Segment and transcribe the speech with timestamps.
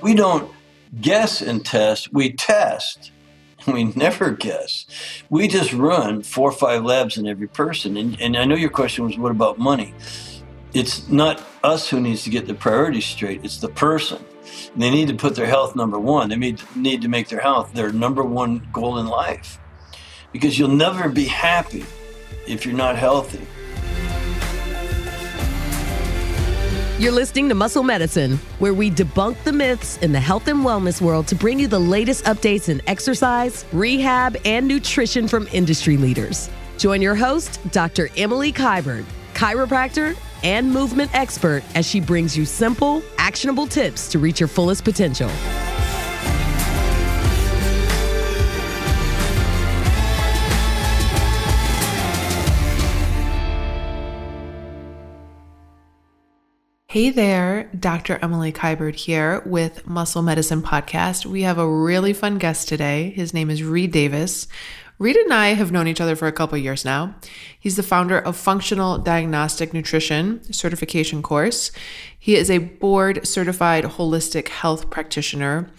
[0.00, 0.50] We don't
[1.00, 3.12] guess and test, we test.
[3.66, 4.86] We never guess.
[5.28, 7.96] We just run four or five labs in every person.
[7.96, 9.92] And, and I know your question was, what about money?
[10.72, 14.24] It's not us who needs to get the priorities straight, it's the person.
[14.72, 16.28] And they need to put their health number one.
[16.28, 19.58] They need to make their health their number one goal in life.
[20.32, 21.84] Because you'll never be happy
[22.46, 23.46] if you're not healthy.
[26.98, 31.00] You're listening to Muscle Medicine, where we debunk the myths in the health and wellness
[31.00, 36.50] world to bring you the latest updates in exercise, rehab, and nutrition from industry leaders.
[36.76, 38.08] Join your host, Dr.
[38.16, 44.40] Emily Kiberd, chiropractor and movement expert, as she brings you simple, actionable tips to reach
[44.40, 45.30] your fullest potential.
[56.90, 58.18] Hey there, Dr.
[58.22, 61.26] Emily Kiberd here with Muscle Medicine Podcast.
[61.26, 63.10] We have a really fun guest today.
[63.10, 64.48] His name is Reed Davis.
[64.98, 67.14] Reed and I have known each other for a couple years now.
[67.60, 71.72] He's the founder of Functional Diagnostic Nutrition certification course.
[72.18, 75.70] He is a board certified holistic health practitioner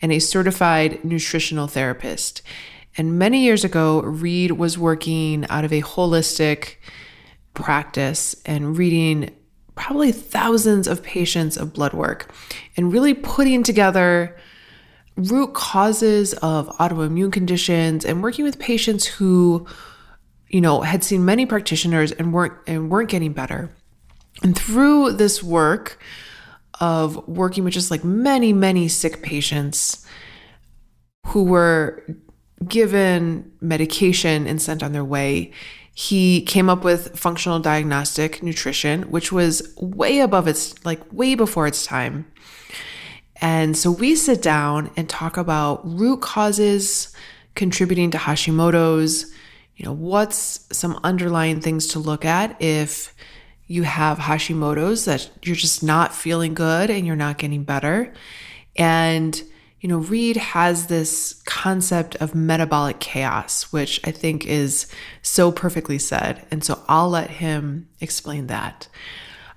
[0.00, 2.40] and a certified nutritional therapist.
[2.96, 6.76] And many years ago, Reed was working out of a holistic
[7.52, 9.30] practice and reading
[9.82, 12.32] probably thousands of patients of blood work.
[12.76, 14.36] And really putting together
[15.16, 19.66] root causes of autoimmune conditions and working with patients who
[20.48, 23.70] you know had seen many practitioners and weren't and weren't getting better.
[24.42, 25.98] And through this work
[26.80, 30.06] of working with just like many many sick patients
[31.26, 32.06] who were
[32.68, 35.50] given medication and sent on their way
[35.94, 41.66] he came up with functional diagnostic nutrition, which was way above its, like, way before
[41.66, 42.26] its time.
[43.40, 47.14] And so we sit down and talk about root causes
[47.54, 49.30] contributing to Hashimoto's,
[49.76, 53.14] you know, what's some underlying things to look at if
[53.66, 58.12] you have Hashimoto's that you're just not feeling good and you're not getting better.
[58.76, 59.42] And
[59.82, 64.86] you know, Reed has this concept of metabolic chaos, which I think is
[65.22, 66.46] so perfectly said.
[66.52, 68.86] And so I'll let him explain that.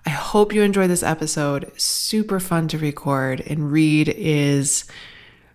[0.04, 1.72] I hope you enjoy this episode.
[1.80, 3.42] Super fun to record.
[3.42, 4.86] And Reed is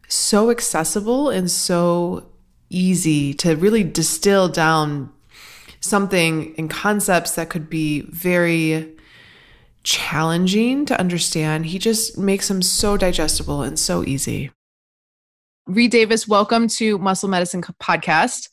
[0.06, 2.30] so accessible and so
[2.68, 5.12] easy to really distill down
[5.80, 8.94] something in concepts that could be very
[9.82, 11.66] challenging to understand.
[11.66, 14.52] He just makes them so digestible and so easy.
[15.66, 18.48] Reed Davis, welcome to Muscle Medicine Podcast.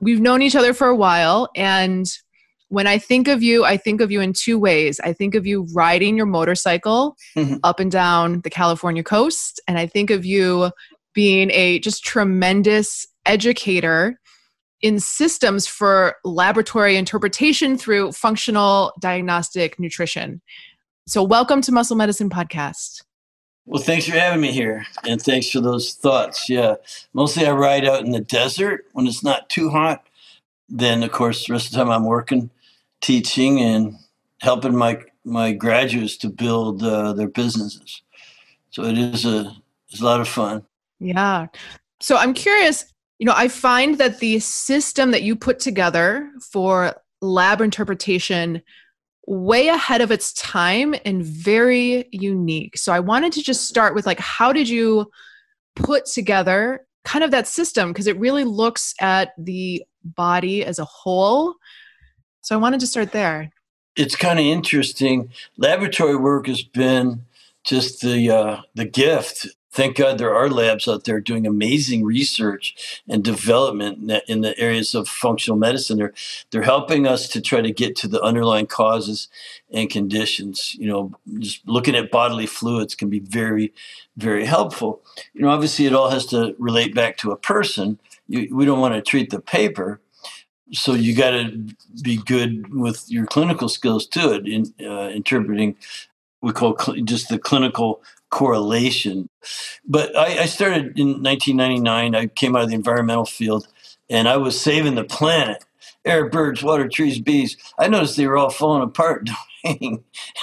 [0.00, 2.06] We've known each other for a while, and
[2.68, 4.98] when I think of you, I think of you in two ways.
[5.00, 7.56] I think of you riding your motorcycle mm-hmm.
[7.62, 10.70] up and down the California coast, and I think of you
[11.14, 14.18] being a just tremendous educator
[14.80, 20.40] in systems for laboratory interpretation through functional diagnostic nutrition.
[21.06, 23.02] So, welcome to Muscle Medicine Podcast.
[23.68, 26.48] Well, thanks for having me here, and thanks for those thoughts.
[26.48, 26.76] Yeah,
[27.12, 30.06] mostly I ride out in the desert when it's not too hot.
[30.70, 32.48] Then, of course, the rest of the time I'm working,
[33.02, 33.96] teaching, and
[34.40, 38.00] helping my my graduates to build uh, their businesses.
[38.70, 39.54] So it is a
[39.90, 40.64] it's a lot of fun.
[40.98, 41.48] Yeah.
[42.00, 42.86] So I'm curious.
[43.18, 48.62] You know, I find that the system that you put together for lab interpretation
[49.28, 52.78] way ahead of its time and very unique.
[52.78, 55.10] So I wanted to just start with like how did you
[55.76, 60.84] put together kind of that system because it really looks at the body as a
[60.84, 61.54] whole.
[62.40, 63.50] So I wanted to start there.
[63.96, 65.30] It's kind of interesting.
[65.56, 67.22] Laboratory work has been
[67.64, 73.02] just the uh, the gift thank God there are labs out there doing amazing research
[73.08, 75.98] and development in the areas of functional medicine.
[75.98, 76.14] They're
[76.50, 79.28] they're helping us to try to get to the underlying causes
[79.70, 80.74] and conditions.
[80.78, 83.72] You know, just looking at bodily fluids can be very,
[84.16, 85.02] very helpful.
[85.34, 88.00] You know, obviously it all has to relate back to a person.
[88.28, 90.00] You, we don't want to treat the paper.
[90.72, 91.64] So you got to
[92.02, 95.76] be good with your clinical skills too, in uh, interpreting
[96.40, 99.28] we call cl- just the clinical correlation.
[99.86, 102.14] But I, I, started in 1999.
[102.14, 103.66] I came out of the environmental field
[104.10, 105.64] and I was saving the planet
[106.04, 107.56] air, birds, water, trees, bees.
[107.78, 109.28] I noticed they were all falling apart.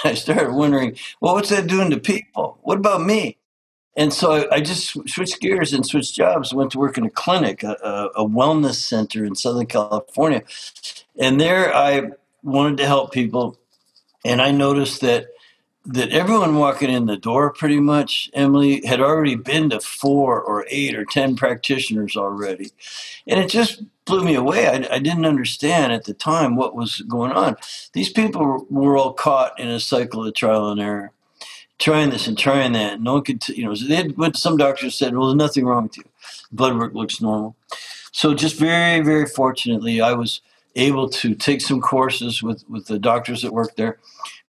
[0.04, 2.58] I started wondering, well, what's that doing to people?
[2.62, 3.38] What about me?
[3.96, 6.52] And so I, just switched gears and switched jobs.
[6.52, 10.42] went to work in a clinic, a, a wellness center in Southern California.
[11.18, 12.10] And there I
[12.42, 13.58] wanted to help people.
[14.22, 15.28] And I noticed that
[15.86, 20.66] that everyone walking in the door pretty much emily had already been to four or
[20.68, 22.70] eight or ten practitioners already.
[23.26, 24.66] And it just blew me away.
[24.66, 27.56] I, I, didn't understand at the time what was going on.
[27.92, 31.12] These people were all caught in a cycle of trial and error
[31.78, 33.00] trying this and trying that.
[33.00, 35.66] No one could t- you know they had went some doctors said well there's nothing
[35.66, 36.04] wrong with you.
[36.52, 37.56] Blood work looks normal.
[38.12, 40.40] So just very very fortunately i was
[40.74, 43.98] able to take some courses with with the doctors that worked there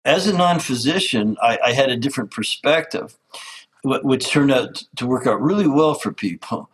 [0.05, 3.17] as a non-physician, I, I had a different perspective,
[3.83, 6.69] which turned out to work out really well for people.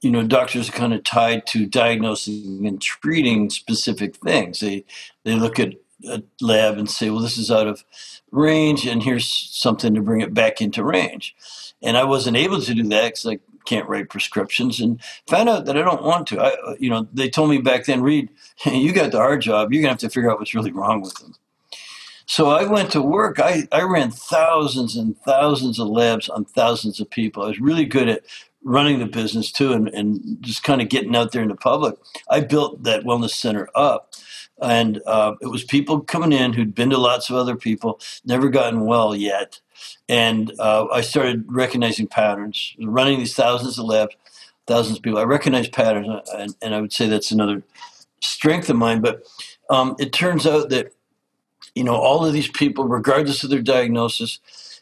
[0.00, 4.60] You know, doctors are kind of tied to diagnosing and treating specific things.
[4.60, 4.84] They
[5.24, 5.74] they look at
[6.08, 7.84] a lab and say, well, this is out of
[8.30, 11.36] range, and here's something to bring it back into range.
[11.82, 15.66] And I wasn't able to do that because I can't write prescriptions, and found out
[15.66, 16.40] that I don't want to.
[16.40, 18.30] I, you know, they told me back then, Reed,
[18.66, 19.72] you got the hard job.
[19.72, 21.34] You're gonna have to figure out what's really wrong with them.
[22.30, 23.40] So I went to work.
[23.40, 27.42] I, I ran thousands and thousands of labs on thousands of people.
[27.42, 28.22] I was really good at
[28.62, 31.96] running the business too and, and just kind of getting out there in the public.
[32.28, 34.14] I built that wellness center up.
[34.62, 38.48] And uh, it was people coming in who'd been to lots of other people, never
[38.48, 39.58] gotten well yet.
[40.08, 44.14] And uh, I started recognizing patterns, running these thousands of labs,
[44.68, 45.18] thousands of people.
[45.18, 47.64] I recognized patterns, and, and I would say that's another
[48.22, 49.00] strength of mine.
[49.00, 49.24] But
[49.68, 50.92] um, it turns out that
[51.80, 54.38] you know, all of these people, regardless of their diagnosis,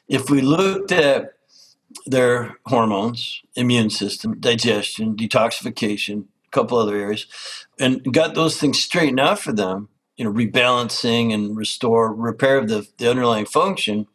[0.09, 1.35] if we looked at
[2.07, 7.27] their hormones, immune system, digestion, detoxification, a couple other areas,
[7.79, 12.67] and got those things straightened out for them, you know, rebalancing and restore, repair of
[12.69, 14.09] the, the underlying function,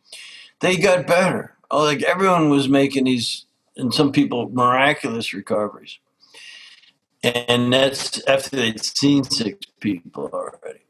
[0.59, 1.55] they got better.
[1.71, 3.45] Oh, like everyone was making these,
[3.77, 5.99] and some people, miraculous recoveries.
[7.23, 10.82] And that's after they'd seen six people already.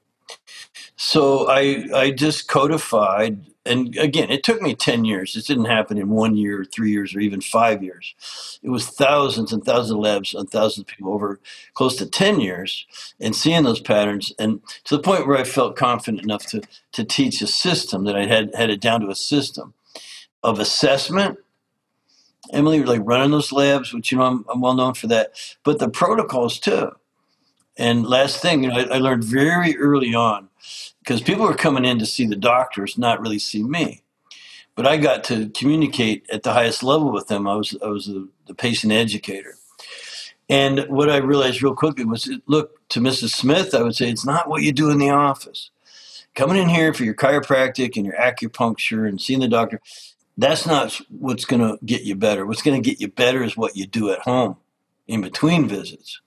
[1.05, 5.35] So I I just codified, and again, it took me ten years.
[5.35, 8.15] It didn't happen in one year, three years, or even five years.
[8.63, 11.41] It was thousands and thousands of labs and thousands of people over
[11.73, 12.87] close to ten years,
[13.19, 16.61] and seeing those patterns, and to the point where I felt confident enough to
[16.93, 19.73] to teach a system that I had had it down to a system
[20.41, 21.37] of assessment.
[22.53, 25.33] Emily, was like running those labs, which you know I'm, I'm well known for that,
[25.65, 26.93] but the protocols too.
[27.77, 30.49] And last thing, you know, I, I learned very early on
[31.03, 34.03] because people were coming in to see the doctors, not really see me.
[34.75, 37.47] But I got to communicate at the highest level with them.
[37.47, 39.55] I was I was the, the patient educator.
[40.49, 43.29] And what I realized real quickly was, look, to Mrs.
[43.29, 45.71] Smith, I would say it's not what you do in the office.
[46.35, 49.79] Coming in here for your chiropractic and your acupuncture and seeing the doctor,
[50.37, 52.45] that's not what's going to get you better.
[52.45, 54.57] What's going to get you better is what you do at home
[55.07, 56.21] in between visits.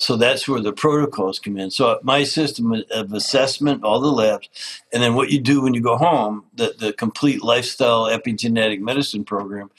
[0.00, 1.70] So that's where the protocols come in.
[1.70, 4.48] So my system of assessment, all the labs,
[4.92, 9.24] and then what you do when you go home, the, the complete lifestyle epigenetic medicine
[9.24, 9.70] program,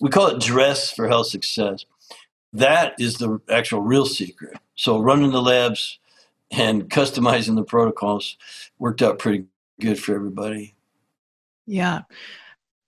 [0.00, 1.84] we call it dress for health success.
[2.52, 4.58] That is the actual real secret.
[4.76, 5.98] So running the labs
[6.50, 8.36] and customizing the protocols
[8.78, 9.46] worked out pretty
[9.80, 10.74] good for everybody.
[11.66, 12.02] Yeah.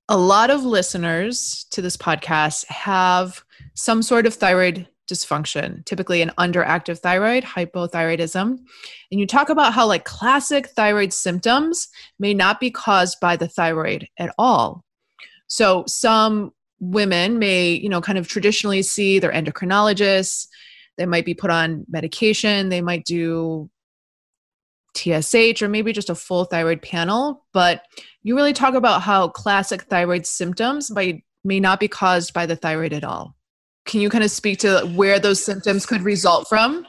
[0.08, 3.42] A lot of listeners to this podcast have
[3.74, 8.58] some sort of thyroid dysfunction, typically an underactive thyroid, hypothyroidism.
[9.10, 11.88] And you talk about how, like, classic thyroid symptoms
[12.18, 14.84] may not be caused by the thyroid at all.
[15.48, 20.46] So, some women may, you know, kind of traditionally see their endocrinologists.
[20.98, 22.68] They might be put on medication.
[22.68, 23.70] They might do
[24.96, 27.44] TSH or maybe just a full thyroid panel.
[27.52, 27.82] But
[28.22, 32.56] you really talk about how classic thyroid symptoms may, may not be caused by the
[32.56, 33.35] thyroid at all.
[33.86, 36.86] Can you kind of speak to where those symptoms could result from?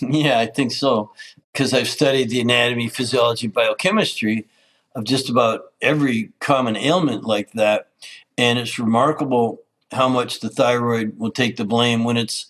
[0.00, 1.12] Yeah, I think so.
[1.52, 4.46] Because I've studied the anatomy, physiology, biochemistry
[4.94, 7.88] of just about every common ailment like that.
[8.38, 9.60] And it's remarkable
[9.92, 12.46] how much the thyroid will take the blame when it's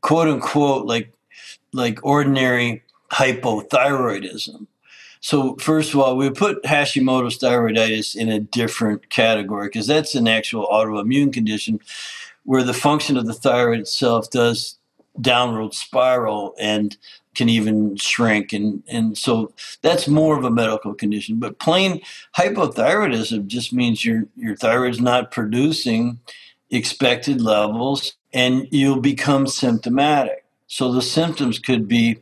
[0.00, 1.12] quote unquote like
[1.72, 4.66] like ordinary hypothyroidism.
[5.20, 10.26] So first of all, we put Hashimoto's thyroiditis in a different category because that's an
[10.26, 11.80] actual autoimmune condition
[12.44, 14.78] where the function of the thyroid itself does
[15.20, 16.96] downward spiral and
[17.34, 18.52] can even shrink.
[18.52, 21.36] And and so that's more of a medical condition.
[21.36, 22.00] But plain
[22.36, 26.18] hypothyroidism just means your your thyroid's not producing
[26.70, 30.44] expected levels and you'll become symptomatic.
[30.66, 32.18] So the symptoms could be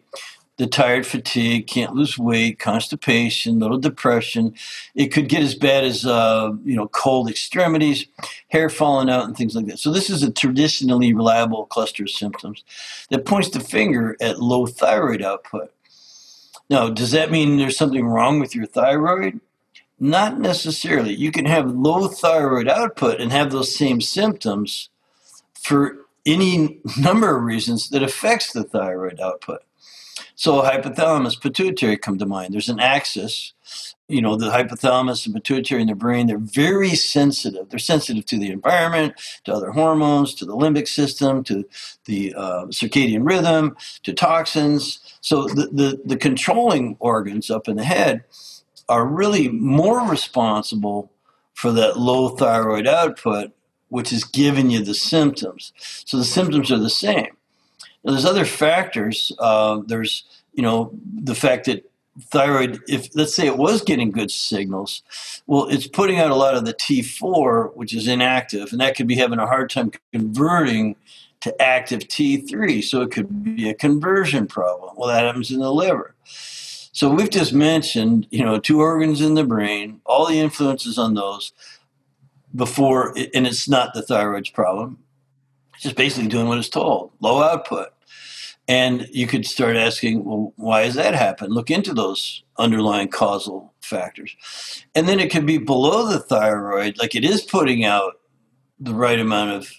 [0.61, 4.55] the tired fatigue, can't lose weight, constipation, little depression.
[4.95, 8.05] It could get as bad as uh, you know cold extremities,
[8.49, 9.79] hair falling out, and things like that.
[9.79, 12.63] So this is a traditionally reliable cluster of symptoms
[13.09, 15.73] that points the finger at low thyroid output.
[16.69, 19.41] Now, does that mean there's something wrong with your thyroid?
[19.99, 21.15] Not necessarily.
[21.15, 24.91] You can have low thyroid output and have those same symptoms
[25.55, 29.63] for any number of reasons that affects the thyroid output.
[30.41, 32.55] So hypothalamus, pituitary come to mind.
[32.55, 33.53] There's an axis
[34.11, 37.69] you know, the hypothalamus and pituitary in the brain, they're very sensitive.
[37.69, 41.65] They're sensitive to the environment, to other hormones, to the limbic system, to
[42.07, 44.99] the uh, circadian rhythm, to toxins.
[45.21, 48.25] So the, the, the controlling organs up in the head
[48.89, 51.13] are really more responsible
[51.55, 53.53] for that low thyroid output,
[53.91, 55.73] which is giving you the symptoms.
[55.79, 57.37] So the symptoms are the same.
[58.05, 59.33] Now, there's other factors.
[59.39, 61.91] Uh, there's, you know, the fact that
[62.25, 65.03] thyroid, if let's say it was getting good signals,
[65.47, 69.07] well, it's putting out a lot of the T4, which is inactive, and that could
[69.07, 70.97] be having a hard time converting
[71.41, 72.83] to active T3.
[72.83, 74.95] So it could be a conversion problem.
[74.97, 76.15] Well, that happens in the liver.
[76.93, 81.15] So we've just mentioned, you know, two organs in the brain, all the influences on
[81.15, 81.53] those
[82.55, 84.99] before, and it's not the thyroid's problem.
[85.81, 87.89] It's just basically doing what it's told, low output.
[88.69, 91.49] And you could start asking, well, why does that happen?
[91.49, 94.37] Look into those underlying causal factors.
[94.95, 98.21] And then it could be below the thyroid, like it is putting out
[98.79, 99.73] the right amount of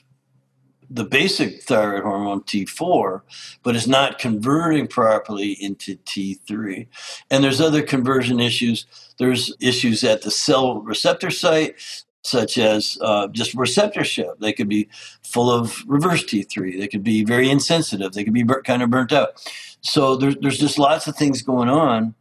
[0.89, 3.21] the basic thyroid hormone T4,
[3.61, 6.87] but is not converting properly into T3.
[7.29, 8.87] And there's other conversion issues.
[9.19, 11.75] There's issues at the cell receptor site
[12.23, 14.39] such as uh, just receptorship.
[14.39, 14.89] They could be
[15.23, 16.79] full of reverse T3.
[16.79, 18.13] They could be very insensitive.
[18.13, 19.41] They could be kind of burnt out.
[19.81, 22.13] So there's, there's just lots of things going on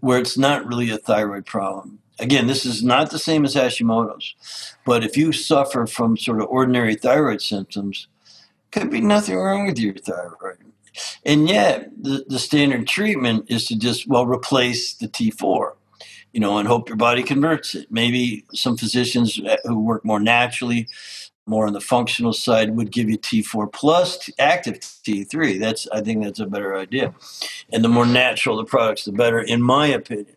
[0.00, 1.98] where it's not really a thyroid problem.
[2.18, 4.34] Again, this is not the same as Hashimoto's,
[4.84, 8.08] but if you suffer from sort of ordinary thyroid symptoms,
[8.72, 10.58] could be nothing wrong with your thyroid.
[11.24, 15.74] And yet, the, the standard treatment is to just, well, replace the T4
[16.32, 17.90] you know, and hope your body converts it.
[17.90, 20.88] Maybe some physicians uh, who work more naturally,
[21.46, 25.58] more on the functional side, would give you T4 plus active T3.
[25.58, 27.14] That's I think that's a better idea.
[27.72, 30.36] And the more natural the products, the better, in my opinion.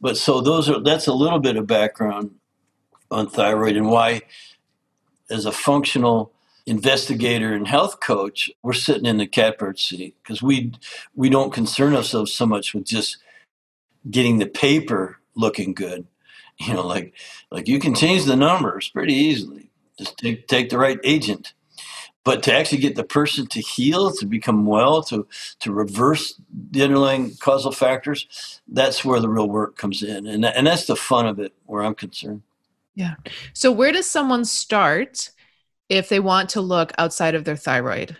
[0.00, 2.30] But so those are that's a little bit of background
[3.10, 4.22] on thyroid and why,
[5.30, 6.32] as a functional
[6.66, 10.72] investigator and health coach, we're sitting in the catbird seat because we
[11.14, 13.18] we don't concern ourselves so much with just
[14.10, 16.06] getting the paper looking good.
[16.60, 17.12] You know, like
[17.52, 19.70] like you can change the numbers pretty easily.
[19.96, 21.54] Just take take the right agent.
[22.24, 25.24] But to actually get the person to heal, to become well, to
[25.60, 26.34] to reverse
[26.72, 30.96] the underlying causal factors, that's where the real work comes in, and and that's the
[30.96, 32.42] fun of it, where I'm concerned.
[32.96, 33.14] Yeah.
[33.52, 35.30] So where does someone start
[35.88, 38.16] if they want to look outside of their thyroid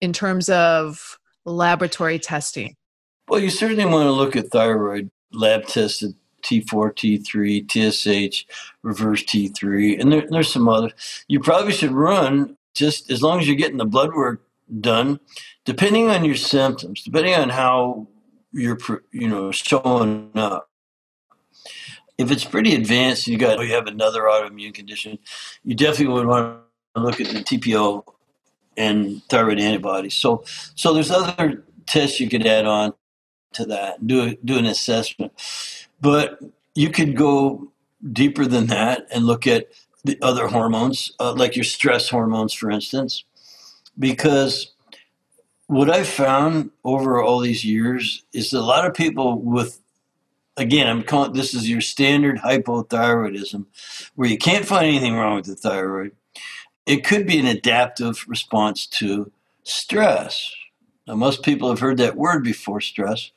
[0.00, 2.74] in terms of laboratory testing?
[3.28, 6.14] Well, you certainly want to look at thyroid lab tested
[6.46, 8.46] T4, T3, TSH,
[8.82, 10.92] reverse T3, and there, there's some others.
[11.28, 14.42] You probably should run just as long as you're getting the blood work
[14.80, 15.20] done,
[15.64, 18.06] depending on your symptoms, depending on how
[18.52, 18.78] you're
[19.12, 20.70] you know showing up.
[22.18, 25.18] If it's pretty advanced, you got you have another autoimmune condition,
[25.64, 26.60] you definitely would want
[26.94, 28.04] to look at the TPO
[28.76, 30.14] and thyroid antibodies.
[30.14, 32.94] So so there's other tests you could add on
[33.54, 35.32] to that, do do an assessment.
[36.00, 36.40] But
[36.74, 37.72] you could go
[38.12, 39.68] deeper than that and look at
[40.04, 43.24] the other hormones, uh, like your stress hormones, for instance,
[43.98, 44.72] because
[45.66, 49.80] what I've found over all these years is a lot of people with,
[50.56, 53.66] again, I'm calling this is your standard hypothyroidism,
[54.14, 56.12] where you can't find anything wrong with the thyroid.
[56.86, 59.32] It could be an adaptive response to
[59.64, 60.54] stress
[61.06, 63.30] now, most people have heard that word before stress,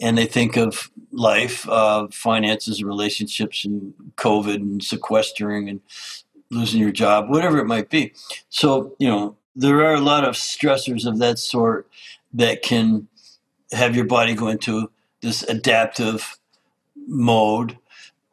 [0.00, 5.80] and they think of life, uh, finances, relationships, and COVID and sequestering and
[6.50, 8.12] losing your job, whatever it might be.
[8.48, 11.88] So, you know, there are a lot of stressors of that sort
[12.34, 13.08] that can
[13.72, 14.90] have your body go into
[15.20, 16.38] this adaptive
[17.08, 17.76] mode,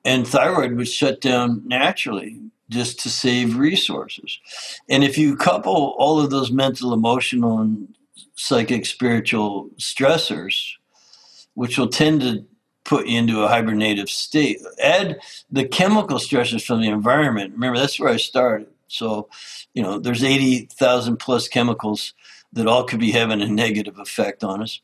[0.05, 4.39] and thyroid would shut down naturally just to save resources.
[4.87, 7.87] And if you couple all of those mental, emotional, and
[8.35, 10.73] psychic spiritual stressors,
[11.53, 12.45] which will tend to
[12.83, 14.59] put you into a hibernative state.
[14.81, 15.19] Add
[15.51, 17.53] the chemical stressors from the environment.
[17.53, 18.67] Remember, that's where I started.
[18.87, 19.29] So,
[19.73, 22.13] you know, there's 80,000 plus chemicals
[22.53, 24.79] that all could be having a negative effect on us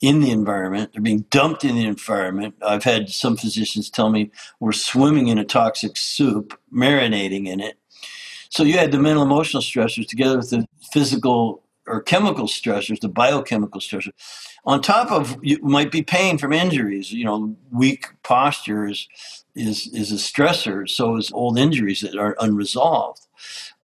[0.00, 0.92] in the environment.
[0.92, 2.54] They're being dumped in the environment.
[2.64, 4.30] I've had some physicians tell me
[4.60, 7.76] we're swimming in a toxic soup, marinating in it.
[8.50, 13.08] So you add the mental emotional stressors together with the physical are chemical stressors, the
[13.08, 14.12] biochemical stressors.
[14.64, 17.12] On top of you might be pain from injuries.
[17.12, 19.08] You know, weak posture is
[19.54, 20.88] is is a stressor.
[20.88, 23.26] So is old injuries that are unresolved.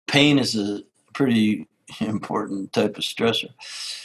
[0.06, 1.66] Pain is a pretty
[2.00, 3.50] important type of stressor.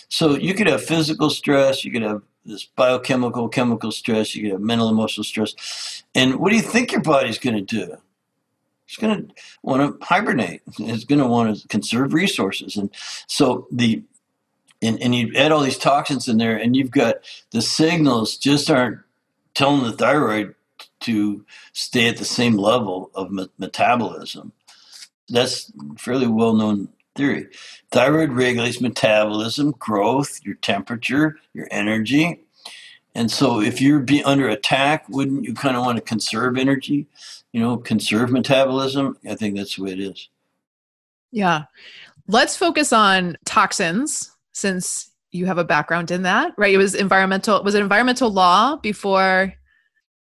[0.09, 4.51] So you could have physical stress, you could have this biochemical, chemical stress, you could
[4.53, 6.03] have mental, emotional stress.
[6.15, 7.97] And what do you think your body's going to do?
[8.91, 9.33] It's going to
[9.63, 10.61] want to hibernate.
[10.77, 12.75] It's going to want to conserve resources.
[12.75, 12.89] And
[13.25, 14.03] so the
[14.81, 17.17] and, and you add all these toxins in there, and you've got
[17.51, 18.99] the signals just aren't
[19.53, 20.55] telling the thyroid
[21.01, 24.51] to stay at the same level of me- metabolism.
[25.29, 27.47] That's fairly well known theory.
[27.91, 32.41] Thyroid regulates metabolism, growth, your temperature, your energy.
[33.15, 37.07] And so if you're be under attack, wouldn't you kind of want to conserve energy?
[37.53, 39.17] You know, conserve metabolism?
[39.29, 40.29] I think that's the way it is.
[41.31, 41.63] Yeah.
[42.27, 46.73] Let's focus on toxins since you have a background in that, right?
[46.73, 49.53] It was environmental was it environmental law before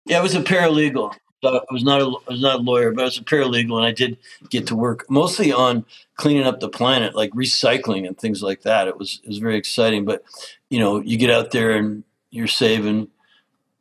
[0.04, 1.14] Yeah, it was a paralegal.
[1.44, 3.86] I was not a, I was not a lawyer, but I was a paralegal, and
[3.86, 4.18] I did
[4.50, 5.84] get to work mostly on
[6.16, 8.88] cleaning up the planet, like recycling and things like that.
[8.88, 10.04] It was it was very exciting.
[10.04, 10.24] But
[10.68, 13.08] you know, you get out there and you're saving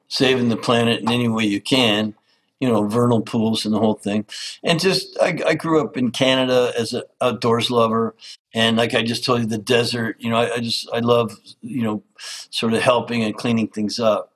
[0.07, 2.13] saving the planet in any way you can.
[2.59, 4.25] You know, vernal pools and the whole thing.
[4.63, 8.15] And just I, I grew up in Canada as an outdoors lover,
[8.53, 10.17] and like I just told you, the desert.
[10.19, 12.03] You know, I, I just I love you know
[12.49, 14.33] sort of helping and cleaning things up.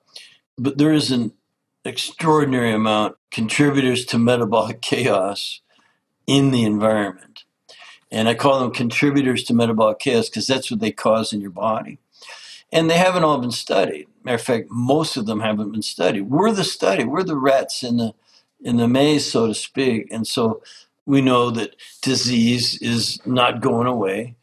[0.56, 1.32] But there is an
[1.84, 5.60] extraordinary amount contributors to metabolic chaos
[6.26, 7.44] in the environment.
[8.10, 11.50] And I call them contributors to metabolic chaos because that's what they cause in your
[11.50, 11.98] body.
[12.72, 14.08] And they haven't all been studied.
[14.24, 16.22] Matter of fact, most of them haven't been studied.
[16.22, 17.04] We're the study.
[17.04, 18.14] We're the rats in the
[18.64, 20.08] in the maze, so to speak.
[20.12, 20.62] And so
[21.06, 24.36] we know that disease is not going away.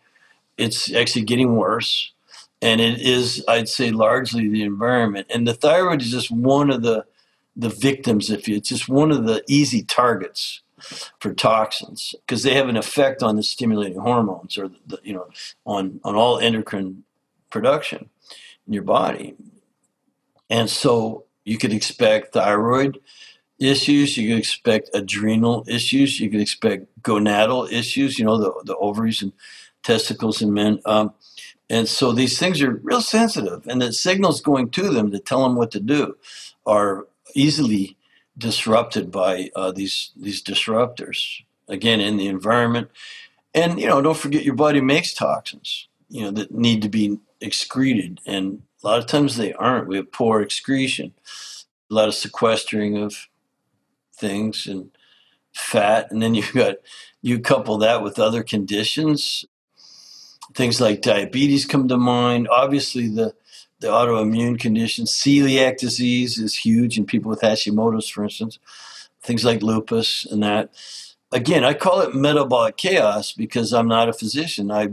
[0.58, 2.12] It's actually getting worse.
[2.62, 5.28] And it is, I'd say, largely the environment.
[5.34, 7.06] And the thyroid is just one of the
[7.56, 10.62] the victims, if you, it's just one of the easy targets
[11.20, 15.28] for toxins because they have an effect on the stimulating hormones or the, you know
[15.66, 17.04] on on all endocrine
[17.50, 18.10] production
[18.74, 19.36] your body.
[20.50, 23.00] And so you could expect thyroid
[23.60, 28.76] issues you could expect adrenal issues you could expect gonadal issues you know the, the
[28.78, 29.34] ovaries and
[29.84, 30.80] testicles in men.
[30.86, 31.14] Um,
[31.70, 35.44] and so these things are real sensitive and the signals going to them to tell
[35.44, 36.16] them what to do
[36.66, 37.96] are easily
[38.38, 42.90] disrupted by uh, these these disruptors again in the environment.
[43.54, 47.20] And you know don't forget your body makes toxins you know that need to be
[47.42, 51.14] excreted and a lot of times they aren't we have poor excretion
[51.90, 53.28] a lot of sequestering of
[54.16, 54.92] things and
[55.54, 56.76] fat and then you've got
[57.22, 59.46] you couple that with other conditions
[60.56, 63.34] things like diabetes come to mind obviously the
[63.80, 65.12] the autoimmune conditions.
[65.12, 68.60] Celiac disease is huge in people with Hashimoto's, for instance.
[69.22, 70.72] Things like lupus and that.
[71.32, 74.72] Again, I call it metabolic chaos because I'm not a physician.
[74.72, 74.90] I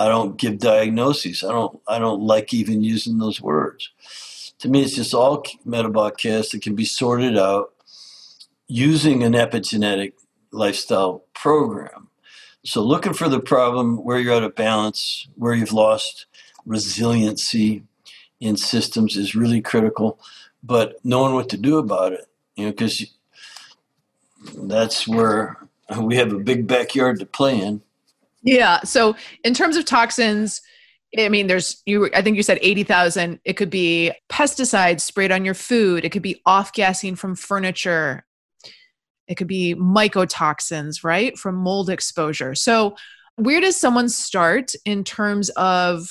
[0.00, 1.44] I don't give diagnoses.
[1.44, 3.90] I don't I don't like even using those words.
[4.60, 7.72] To me, it's just all metabolic chaos that can be sorted out
[8.66, 10.12] using an epigenetic
[10.52, 12.08] lifestyle program.
[12.64, 16.26] So, looking for the problem where you're out of balance, where you've lost
[16.66, 17.84] resiliency,
[18.40, 20.18] in systems is really critical,
[20.62, 23.04] but knowing what to do about it, you know, because
[24.56, 25.56] that's where
[25.98, 27.82] we have a big backyard to play in.
[28.42, 28.80] Yeah.
[28.82, 30.60] So in terms of toxins,
[31.18, 32.08] I mean, there's you.
[32.14, 33.40] I think you said eighty thousand.
[33.44, 36.04] It could be pesticides sprayed on your food.
[36.04, 38.24] It could be off gassing from furniture.
[39.26, 42.54] It could be mycotoxins, right, from mold exposure.
[42.54, 42.96] So,
[43.36, 46.08] where does someone start in terms of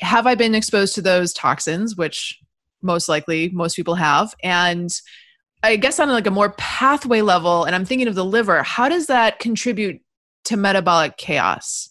[0.00, 2.38] have I been exposed to those toxins, which
[2.82, 4.34] most likely most people have?
[4.42, 4.90] And
[5.62, 8.88] I guess on like a more pathway level, and I'm thinking of the liver, how
[8.88, 10.00] does that contribute
[10.44, 11.90] to metabolic chaos?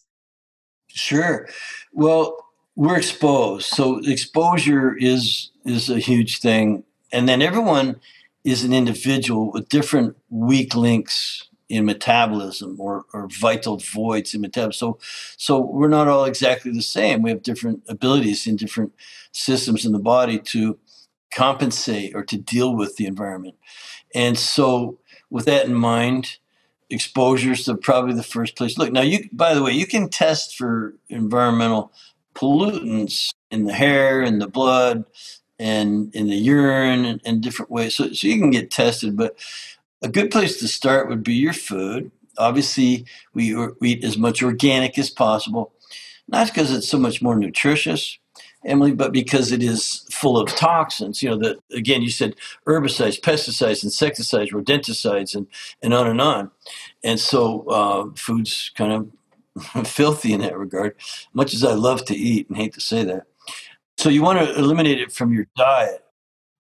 [0.88, 1.48] Sure.
[1.92, 2.38] Well,
[2.76, 3.68] we're exposed.
[3.68, 6.84] So exposure is is a huge thing.
[7.12, 8.00] And then everyone
[8.44, 14.78] is an individual with different weak links in metabolism or, or vital voids in metabolism.
[14.78, 15.00] So,
[15.38, 17.22] so we're not all exactly the same.
[17.22, 18.94] We have different abilities in different
[19.32, 20.78] systems in the body to
[21.34, 23.56] compensate or to deal with the environment.
[24.14, 26.38] And so, with that in mind,
[26.90, 28.78] exposures are probably the first place.
[28.78, 31.92] Look, now you by the way, you can test for environmental
[32.36, 35.06] pollutants in the hair, in the blood,
[35.60, 37.96] and in the urine, and, and different ways.
[37.96, 39.38] So, so you can get tested, but
[40.02, 42.12] a good place to start would be your food.
[42.38, 45.72] Obviously, we, we eat as much organic as possible.
[46.28, 48.18] not because it's so much more nutritious,
[48.66, 51.22] Emily, but because it is full of toxins.
[51.22, 52.36] You know, that again, you said
[52.68, 55.48] herbicides, pesticides, insecticides, rodenticides, and
[55.82, 56.52] and on and on.
[57.04, 59.10] And so, uh, food's kind
[59.74, 60.96] of filthy in that regard.
[61.34, 63.24] Much as I love to eat and hate to say that,
[63.98, 66.04] so you want to eliminate it from your diet,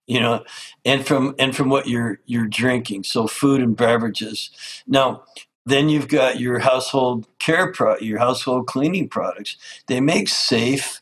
[0.07, 0.43] you know,
[0.85, 3.03] and from and from what you're you're drinking.
[3.03, 4.51] So food and beverages.
[4.87, 5.23] Now,
[5.65, 9.57] then you've got your household care pro, your household cleaning products.
[9.87, 11.01] They make safe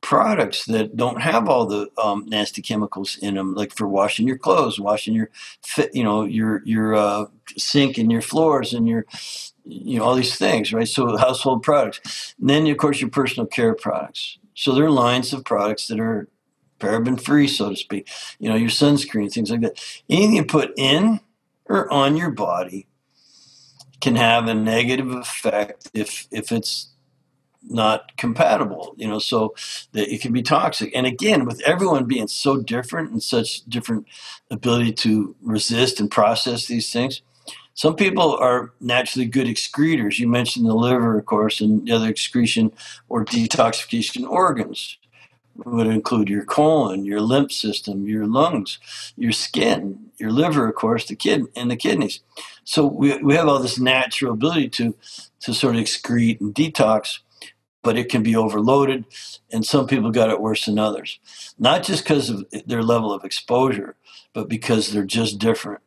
[0.00, 4.38] products that don't have all the um, nasty chemicals in them, like for washing your
[4.38, 5.30] clothes, washing your,
[5.92, 9.04] you know, your your uh, sink and your floors and your,
[9.64, 10.88] you know, all these things, right?
[10.88, 12.34] So household products.
[12.38, 14.38] And then of course your personal care products.
[14.54, 16.28] So there are lines of products that are
[16.78, 18.08] paraben free, so to speak.
[18.38, 19.82] You know, your sunscreen, things like that.
[20.08, 21.20] Anything you put in
[21.66, 22.86] or on your body
[24.00, 26.92] can have a negative effect if if it's
[27.68, 29.54] not compatible you know so
[29.92, 30.94] that it can be toxic.
[30.94, 34.06] And again with everyone being so different and such different
[34.50, 37.22] ability to resist and process these things
[37.74, 42.08] some people are naturally good excretors you mentioned the liver of course and the other
[42.08, 42.72] excretion
[43.08, 44.98] or detoxification organs
[45.64, 48.78] would include your colon your lymph system your lungs
[49.16, 52.20] your skin your liver of course the kid and the kidneys.
[52.64, 54.94] So we, we have all this natural ability to
[55.40, 57.20] to sort of excrete and detox
[57.86, 59.04] but it can be overloaded,
[59.52, 61.20] and some people got it worse than others.
[61.56, 63.94] Not just because of their level of exposure,
[64.32, 65.80] but because they're just different.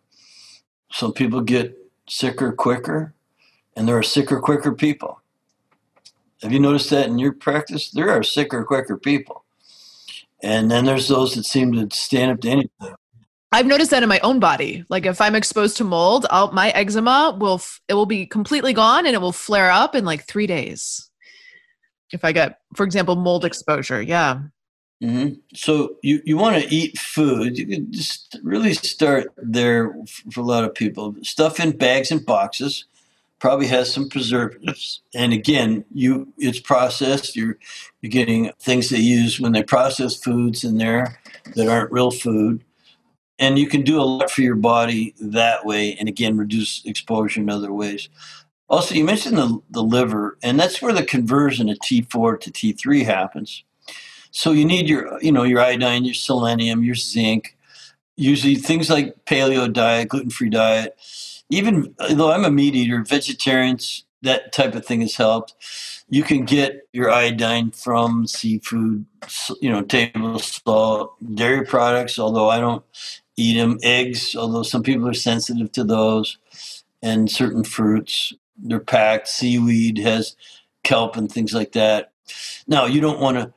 [0.94, 3.14] Some people get sicker quicker,
[3.76, 5.20] and there are sicker, quicker people.
[6.42, 7.92] Have you noticed that in your practice?
[7.92, 9.44] There are sicker, quicker people.
[10.42, 12.96] And then there's those that seem to stand up to anything.
[13.52, 14.86] I've noticed that in my own body.
[14.88, 19.06] Like if I'm exposed to mold, I'll, my eczema will it will be completely gone
[19.06, 21.09] and it will flare up in like three days
[22.12, 24.02] if I get, for example, mold exposure.
[24.02, 24.41] Yeah.
[25.02, 25.36] Mm-hmm.
[25.54, 27.58] So you, you want to eat food.
[27.58, 29.95] You can just really start there
[30.32, 31.15] for a lot of people.
[31.22, 32.86] Stuff in bags and boxes
[33.39, 35.02] probably has some preservatives.
[35.15, 37.36] And again, you it's processed.
[37.36, 37.58] You're
[38.02, 41.19] you're getting things they use when they process foods in there
[41.56, 42.63] that aren't real food.
[43.41, 47.39] And you can do a lot for your body that way and again reduce exposure
[47.39, 48.10] in other ways.
[48.70, 53.04] Also, you mentioned the, the liver, and that's where the conversion of T4 to T3
[53.04, 53.64] happens.
[54.32, 57.58] So you need your, you know, your iodine, your selenium, your zinc.
[58.16, 60.96] Usually things like paleo diet, gluten-free diet.
[61.50, 65.56] Even though I'm a meat eater, vegetarians, that type of thing has helped.
[66.10, 69.06] You can get your iodine from seafood,
[69.62, 72.84] you know, table salt, dairy products, although I don't
[73.36, 76.38] eat them, eggs, although some people are sensitive to those,
[77.02, 79.28] and certain fruits they're packed.
[79.28, 80.36] Seaweed has
[80.84, 82.12] kelp and things like that.
[82.67, 83.54] Now, you don't want to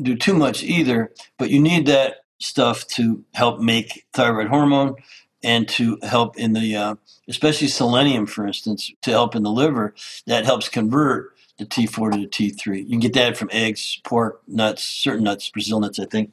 [0.00, 4.96] do too much either, but you need that stuff to help make thyroid hormone
[5.42, 6.94] and to help in the, uh,
[7.28, 9.94] especially selenium, for instance, to help in the liver.
[10.26, 12.84] That helps convert the T4 to the T3.
[12.84, 16.32] You can get that from eggs, pork, nuts, certain nuts, Brazil nuts, I think,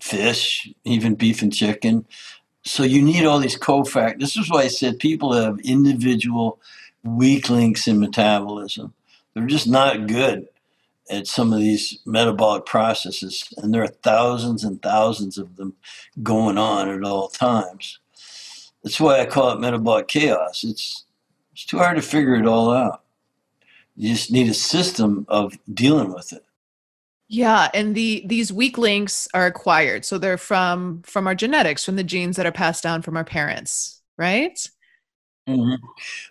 [0.00, 2.06] fish, even beef and chicken.
[2.64, 4.20] So you need all these cofactors.
[4.20, 6.60] This is why I said people have individual
[7.04, 8.94] weak links in metabolism.
[9.34, 10.48] They're just not good
[11.10, 15.74] at some of these metabolic processes, and there are thousands and thousands of them
[16.22, 17.98] going on at all times.
[18.82, 20.64] That's why I call it metabolic chaos.
[20.64, 21.04] It's
[21.52, 23.02] it's too hard to figure it all out.
[23.96, 26.44] You just need a system of dealing with it.
[27.28, 31.96] Yeah, and the these weak links are acquired, so they're from from our genetics, from
[31.96, 34.68] the genes that are passed down from our parents, right?
[35.46, 35.84] Mm-hmm.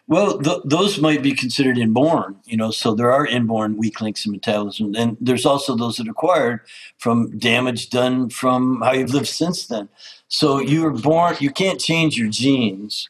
[0.07, 4.25] Well, th- those might be considered inborn, you know, so there are inborn weak links
[4.25, 4.95] in metabolism.
[4.95, 6.61] And there's also those that are acquired
[6.97, 9.87] from damage done from how you've lived since then.
[10.29, 13.07] So you were born, you can't change your genes,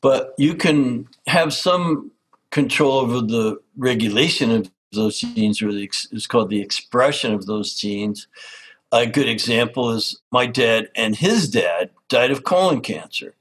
[0.00, 2.12] but you can have some
[2.50, 7.74] control over the regulation of those genes, or the, it's called the expression of those
[7.74, 8.28] genes.
[8.92, 13.34] A good example is my dad and his dad died of colon cancer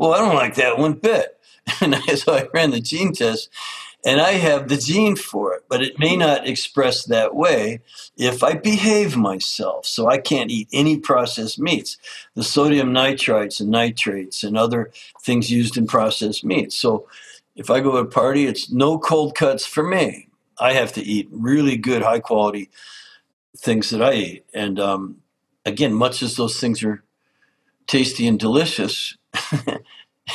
[0.00, 1.36] well, I don't like that one bit.
[1.82, 3.50] And so I ran the gene test
[4.04, 7.82] and I have the gene for it, but it may not express that way
[8.16, 9.84] if I behave myself.
[9.84, 11.98] So I can't eat any processed meats,
[12.34, 14.90] the sodium nitrites and nitrates and other
[15.22, 16.74] things used in processed meats.
[16.74, 17.06] So
[17.54, 20.28] if I go to a party, it's no cold cuts for me.
[20.58, 22.70] I have to eat really good, high quality
[23.56, 24.46] things that I eat.
[24.54, 25.18] And um,
[25.66, 27.04] again, much as those things are
[27.86, 29.16] tasty and delicious,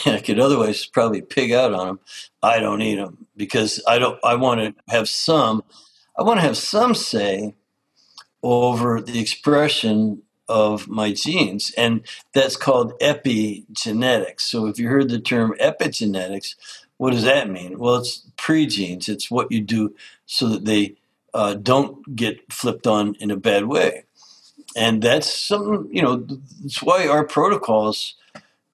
[0.06, 2.00] I could otherwise probably pig out on them.
[2.44, 4.20] I don't eat them because I don't.
[4.24, 5.64] I want to have some.
[6.18, 7.54] I want to have some say
[8.44, 11.72] over the expression of my genes.
[11.78, 14.42] And that's called epigenetics.
[14.42, 16.56] So if you heard the term epigenetics,
[16.98, 17.80] what does that mean?
[17.80, 19.10] Well, it's pre-genes.
[19.10, 20.96] It's what you do so that they
[21.34, 24.04] uh, don't get flipped on in a bad way.
[24.78, 26.26] And that's something, you know,
[26.62, 28.16] that's why our protocols,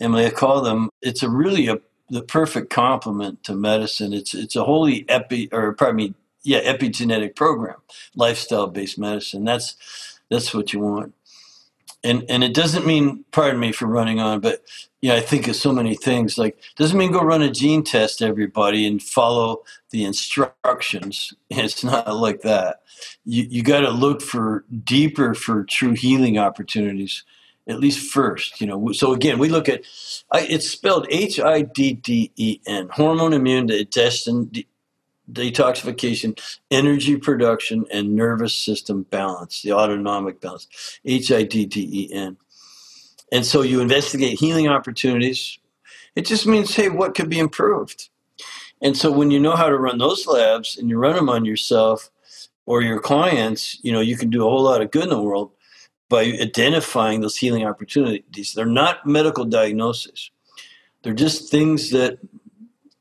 [0.01, 4.13] Emily, I call them, it's a really a, the perfect complement to medicine.
[4.13, 7.77] It's it's a wholly epi, or pardon me, yeah, epigenetic program,
[8.15, 9.45] lifestyle based medicine.
[9.45, 9.75] That's
[10.29, 11.13] that's what you want.
[12.03, 14.63] And and it doesn't mean, pardon me for running on, but
[15.01, 16.37] yeah, I think of so many things.
[16.37, 21.33] Like doesn't mean go run a gene test, everybody, and follow the instructions.
[21.51, 22.81] It's not like that.
[23.23, 27.23] You you got to look for deeper for true healing opportunities
[27.71, 28.91] at least first, you know.
[28.91, 29.81] So again, we look at
[30.33, 34.51] it's spelled H I D D E N, hormone immune digestion,
[35.31, 40.67] detoxification, energy production, and nervous system balance, the autonomic balance,
[41.05, 42.37] H I D D E N.
[43.31, 45.57] And so you investigate healing opportunities.
[46.15, 48.09] It just means, hey, what could be improved?
[48.81, 51.45] And so when you know how to run those labs and you run them on
[51.45, 52.09] yourself
[52.65, 55.21] or your clients, you know, you can do a whole lot of good in the
[55.21, 55.51] world
[56.11, 58.53] by identifying those healing opportunities.
[58.53, 60.29] They're not medical diagnoses.
[61.01, 62.19] They're just things that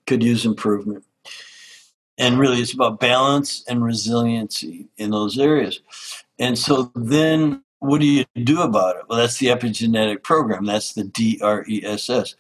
[0.07, 1.05] could use improvement.
[2.17, 5.81] And really, it's about balance and resiliency in those areas.
[6.39, 9.03] And so then what do you do about it?
[9.09, 10.65] Well, that's the epigenetic program.
[10.65, 12.37] That's the DRESS.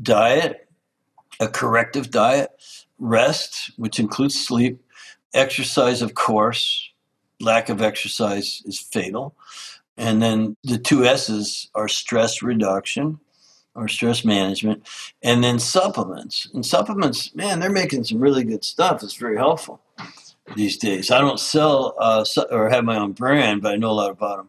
[0.00, 0.68] Diet,
[1.40, 2.50] a corrective diet,
[3.00, 4.80] rest, which includes sleep,
[5.34, 6.90] exercise, of course.
[7.40, 9.34] Lack of exercise is fatal.
[9.96, 13.20] And then the two S's are stress reduction
[13.74, 14.86] or stress management,
[15.22, 16.46] and then supplements.
[16.52, 19.02] And supplements, man, they're making some really good stuff.
[19.02, 19.80] It's very helpful
[20.56, 21.10] these days.
[21.10, 24.36] I don't sell uh, or have my own brand, but I know a lot about
[24.38, 24.48] them.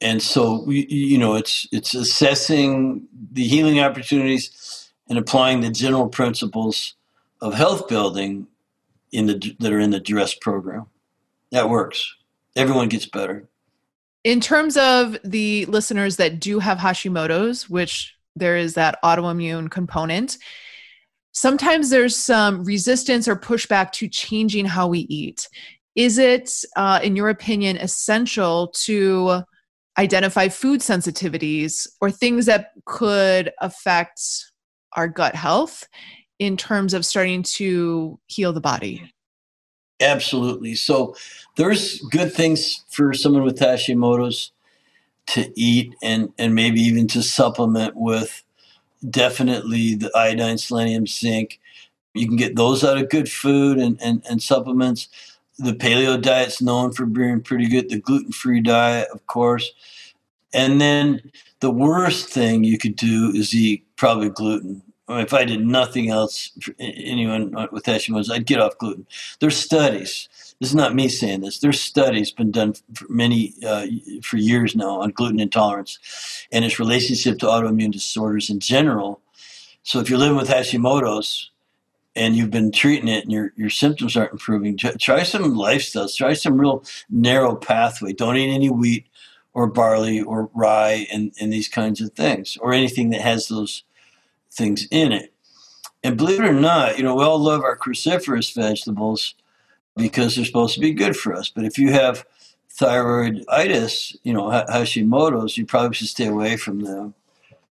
[0.00, 6.94] And so, you know, it's it's assessing the healing opportunities and applying the general principles
[7.40, 8.46] of health building
[9.12, 10.86] in the that are in the DRESS program.
[11.52, 12.16] That works.
[12.54, 13.48] Everyone gets better.
[14.24, 20.38] In terms of the listeners that do have Hashimoto's, which there is that autoimmune component,
[21.32, 25.46] sometimes there's some resistance or pushback to changing how we eat.
[25.94, 29.42] Is it, uh, in your opinion, essential to
[29.98, 34.20] identify food sensitivities or things that could affect
[34.94, 35.86] our gut health
[36.38, 39.13] in terms of starting to heal the body?
[40.00, 40.74] Absolutely.
[40.74, 41.14] So
[41.56, 44.52] there's good things for someone with Hashimoto's
[45.28, 48.42] to eat and, and maybe even to supplement with
[49.08, 51.60] definitely the iodine, selenium, zinc.
[52.14, 55.08] You can get those out of good food and, and, and supplements.
[55.58, 57.88] The paleo diet's known for being pretty good.
[57.88, 59.72] The gluten free diet, of course.
[60.52, 64.82] And then the worst thing you could do is eat probably gluten.
[65.08, 69.06] If I did nothing else anyone with Hashimoto's, I'd get off gluten.
[69.38, 70.28] There's studies.
[70.60, 71.58] This is not me saying this.
[71.58, 73.86] There's studies been done for many uh,
[74.22, 75.98] for years now on gluten intolerance
[76.50, 79.20] and its relationship to autoimmune disorders in general.
[79.82, 81.50] So if you're living with Hashimoto's
[82.16, 86.16] and you've been treating it and your, your symptoms aren't improving, try some lifestyles.
[86.16, 88.14] Try some real narrow pathway.
[88.14, 89.06] Don't eat any wheat
[89.52, 93.84] or barley or rye and, and these kinds of things or anything that has those
[94.54, 95.32] things in it.
[96.02, 99.34] And believe it or not, you know, we all love our cruciferous vegetables
[99.96, 101.48] because they're supposed to be good for us.
[101.48, 102.26] But if you have
[102.78, 107.14] thyroiditis, you know, Hashimoto's, you probably should stay away from them.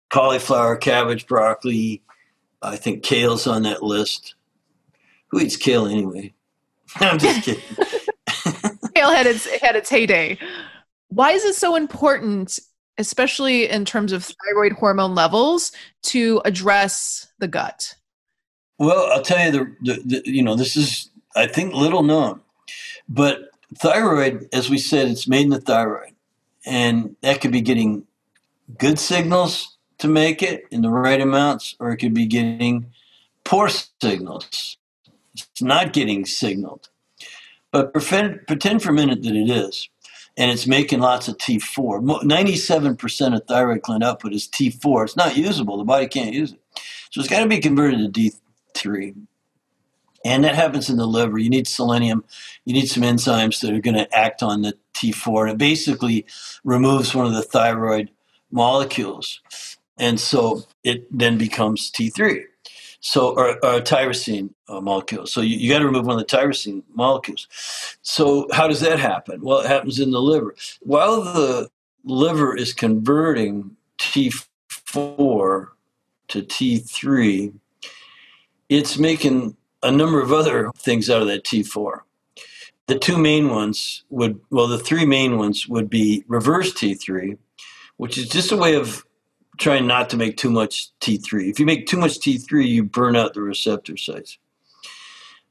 [0.09, 2.03] Cauliflower, cabbage, broccoli,
[2.63, 4.35] I think kale's on that list.
[5.29, 6.33] Who eats kale anyway?
[6.97, 7.63] I'm just kidding.
[8.95, 10.39] kale had its had its heyday.
[11.09, 12.59] Why is it so important
[12.99, 17.95] especially in terms of thyroid hormone levels, to address the gut?
[18.79, 22.41] Well, I'll tell you the, the, the, you know this is I think little known,
[23.09, 26.15] but thyroid, as we said, it's made in the thyroid,
[26.67, 28.07] and that could be getting
[28.79, 32.87] good signals to make it in the right amounts, or it could be getting
[33.45, 33.69] poor
[34.03, 34.77] signals.
[35.35, 36.89] It's not getting signaled.
[37.71, 39.89] But pretend, pretend for a minute that it is
[40.37, 42.23] and it's making lots of T4.
[42.23, 45.05] 97% of thyroid gland output is T4.
[45.05, 45.77] It's not usable.
[45.77, 46.61] The body can't use it.
[47.11, 48.31] So it's got to be converted to
[48.75, 49.15] T3.
[50.25, 51.39] And that happens in the liver.
[51.39, 52.25] You need selenium.
[52.65, 55.43] You need some enzymes that are going to act on the T4.
[55.43, 56.27] And it basically
[56.65, 58.11] removes one of the thyroid
[58.51, 59.41] molecules.
[59.99, 62.45] And so it then becomes T3.
[63.05, 65.27] So, or, or a tyrosine uh, molecule.
[65.27, 67.49] So you, you got to remove one of the tyrosine molecules.
[68.03, 69.41] So how does that happen?
[69.43, 70.55] Well, it happens in the liver.
[70.83, 71.69] While the
[72.05, 75.69] liver is converting T4
[76.29, 77.53] to T3,
[78.69, 82.01] it's making a number of other things out of that T4.
[82.87, 87.37] The two main ones would, well, the three main ones would be reverse T3,
[87.97, 89.05] which is just a way of
[89.63, 91.49] trying not to make too much T3.
[91.49, 94.37] If you make too much T3, you burn out the receptor sites.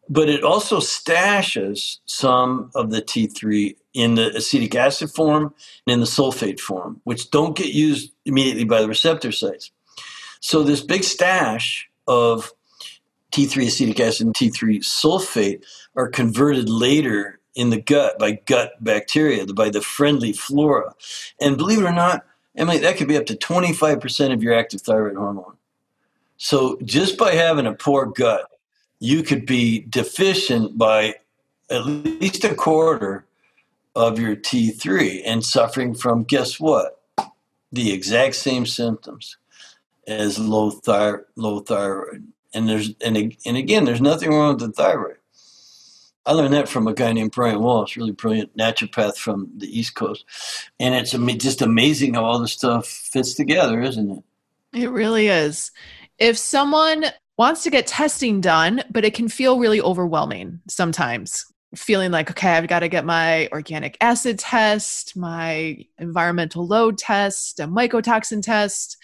[0.10, 5.54] But it also stashes some of the T3 in the acetic acid form
[5.88, 9.72] and in the sulfate form, which don't get used immediately by the receptor sites.
[10.42, 12.52] So this big stash of
[13.32, 15.64] T3 acetic acid and T3 sulfate
[15.96, 20.94] are converted later in the gut by gut bacteria, by the friendly flora.
[21.40, 24.82] And believe it or not, Emily, that could be up to 25% of your active
[24.82, 25.56] thyroid hormone.
[26.38, 28.50] So just by having a poor gut,
[29.00, 31.16] you could be deficient by
[31.70, 33.26] at least a quarter
[33.96, 37.02] of your T3 and suffering from guess what?
[37.72, 39.38] The exact same symptoms
[40.08, 42.28] as low thyroid, low thyroid.
[42.54, 45.18] And there's and and again, there's nothing wrong with the thyroid.
[46.26, 49.96] I learned that from a guy named Bryan Walsh, really brilliant naturopath from the East
[49.96, 50.26] Coast,
[50.80, 51.12] and it's
[51.44, 54.24] just amazing how all this stuff fits together, isn't it?
[54.74, 55.72] It really is.
[56.20, 57.06] If someone
[57.38, 62.52] wants to get testing done, but it can feel really overwhelming sometimes feeling like, okay,
[62.52, 68.98] I've got to get my organic acid test, my environmental load test, a mycotoxin test.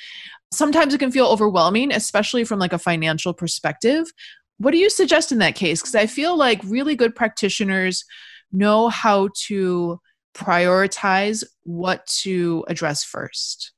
[0.52, 4.12] Sometimes it can feel overwhelming, especially from like a financial perspective.
[4.58, 5.82] What do you suggest in that case?
[5.82, 8.06] Because I feel like really good practitioners
[8.52, 10.00] know how to
[10.34, 13.72] prioritize what to address first.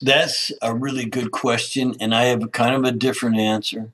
[0.00, 1.94] That's a really good question.
[2.00, 3.92] And I have kind of a different answer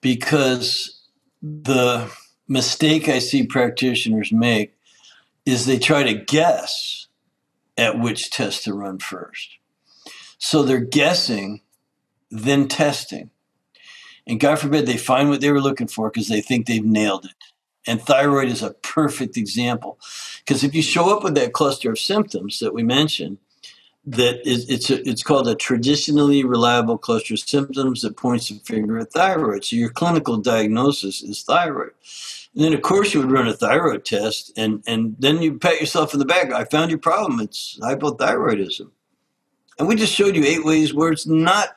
[0.00, 1.00] because
[1.40, 2.10] the
[2.48, 4.74] mistake I see practitioners make
[5.46, 7.06] is they try to guess
[7.76, 9.58] at which test to run first.
[10.38, 11.60] So they're guessing,
[12.30, 13.30] then testing.
[14.26, 17.24] And God forbid they find what they were looking for because they think they've nailed
[17.24, 17.32] it.
[17.86, 19.98] And thyroid is a perfect example.
[20.38, 23.38] Because if you show up with that cluster of symptoms that we mentioned,
[24.04, 28.56] that is, it's a, it's called a traditionally reliable cluster of symptoms that points the
[28.64, 29.64] finger at thyroid.
[29.64, 31.92] So your clinical diagnosis is thyroid.
[32.54, 35.80] And then of course you would run a thyroid test and, and then you pat
[35.80, 36.52] yourself in the back.
[36.52, 37.40] I found your problem.
[37.40, 38.90] It's hypothyroidism.
[39.78, 41.76] And we just showed you eight ways where it's not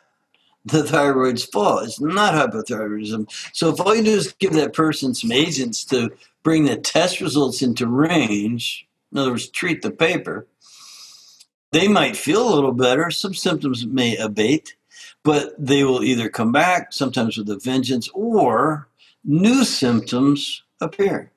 [0.65, 1.83] the thyroid's fault.
[1.83, 3.31] It's not hypothyroidism.
[3.53, 6.11] So if all you do is give that person some agents to
[6.43, 10.47] bring the test results into range, in other words, treat the paper,
[11.71, 13.11] they might feel a little better.
[13.11, 14.75] Some symptoms may abate,
[15.23, 18.87] but they will either come back, sometimes with a vengeance, or
[19.23, 21.31] new symptoms appear.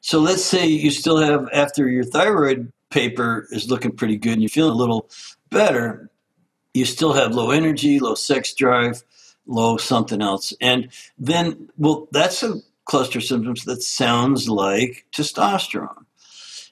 [0.00, 4.42] So let's say you still have, after your thyroid paper is looking pretty good and
[4.42, 5.10] you're feeling a little
[5.50, 6.10] better,
[6.74, 9.02] you still have low energy, low sex drive,
[9.46, 10.52] low something else.
[10.60, 16.04] And then, well, that's a cluster of symptoms that sounds like testosterone.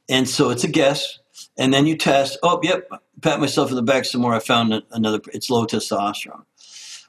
[0.08, 1.18] And so it's a guess.
[1.58, 2.88] And then you test, oh, yep,
[3.22, 4.34] pat myself in the back some more.
[4.34, 6.44] I found another, it's low testosterone.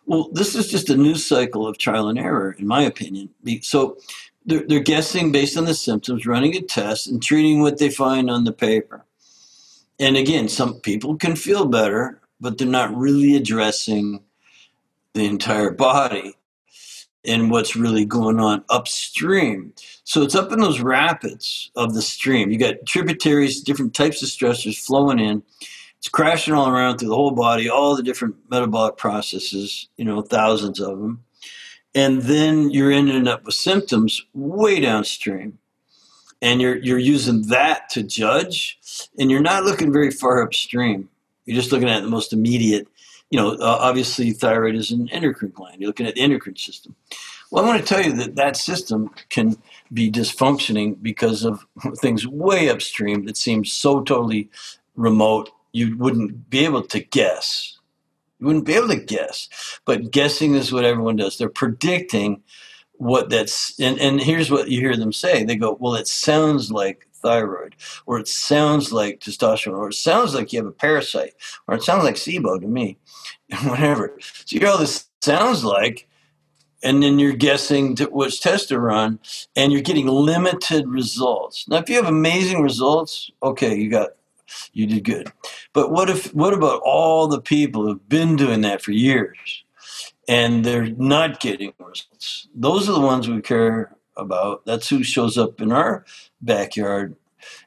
[0.06, 3.30] Well, this is just a news cycle of trial and error, in my opinion.
[3.62, 3.98] So
[4.46, 8.30] they're, they're guessing based on the symptoms, running a test, and treating what they find
[8.30, 9.04] on the paper.
[10.00, 14.22] And again, some people can feel better but they're not really addressing
[15.14, 16.36] the entire body
[17.26, 19.74] and what's really going on upstream.
[20.04, 22.52] So it's up in those rapids of the stream.
[22.52, 25.44] You got tributaries, different types of stressors flowing in.
[25.98, 30.22] It's crashing all around through the whole body, all the different metabolic processes, you know,
[30.22, 31.24] thousands of them.
[31.94, 35.58] And then you're ending up with symptoms way downstream.
[36.40, 38.78] And you're you're using that to judge,
[39.18, 41.10] and you're not looking very far upstream.
[41.48, 42.88] You're just looking at the most immediate,
[43.32, 45.82] you know, uh, obviously thyroid is an endocrine gland.
[45.82, 46.96] You're looking at the endocrine system.
[47.50, 49.58] Well, I want to tell you that that system can
[49.94, 51.66] be dysfunctioning because of
[51.98, 54.50] things way upstream that seem so totally
[54.96, 57.78] remote you wouldn't be able to guess.
[58.40, 59.48] You wouldn't be able to guess.
[59.86, 61.38] But guessing is what everyone does.
[61.38, 62.44] They're predicting
[62.98, 65.44] what that's and, and here's what you hear them say.
[65.44, 67.76] They go, Well, it sounds like thyroid,
[68.06, 71.34] or it sounds like testosterone, or it sounds like you have a parasite,
[71.68, 72.98] or it sounds like SIBO to me,
[73.64, 74.18] whatever.
[74.22, 76.08] So you know this sounds like,
[76.84, 79.20] and then you're guessing which test to run,
[79.56, 81.68] and you're getting limited results.
[81.68, 84.12] Now, if you have amazing results, okay, you got
[84.74, 85.32] you did good.
[85.74, 89.66] But what if what about all the people who've been doing that for years?
[90.28, 92.48] And they're not getting results.
[92.54, 94.66] Those are the ones we care about.
[94.66, 96.06] That's who shows up in our
[96.42, 97.16] backyard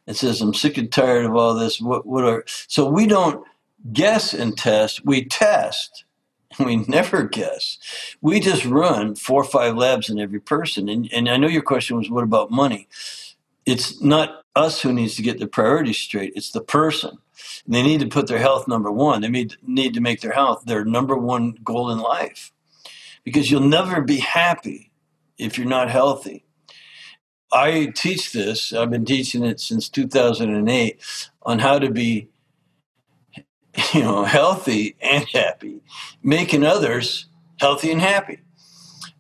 [0.07, 3.45] and says, "I'm sick and tired of all this." What what are so we don't
[3.93, 5.05] guess and test.
[5.05, 6.05] We test.
[6.59, 7.79] We never guess.
[8.21, 10.89] We just run four or five labs in every person.
[10.89, 12.89] And, and I know your question was, what about money?
[13.67, 16.33] It's not us who needs to get the priorities straight.
[16.35, 17.19] It's the person.
[17.65, 19.21] And they need to put their health number one.
[19.21, 22.53] They need, need to make their health their number one goal in life.
[23.25, 24.91] Because you'll never be happy
[25.39, 26.45] if you're not healthy.
[27.53, 31.01] I teach this, I've been teaching it since 2008
[31.43, 32.29] on how to be
[33.95, 35.81] you know, healthy and happy,
[36.23, 37.27] making others
[37.59, 38.41] healthy and happy.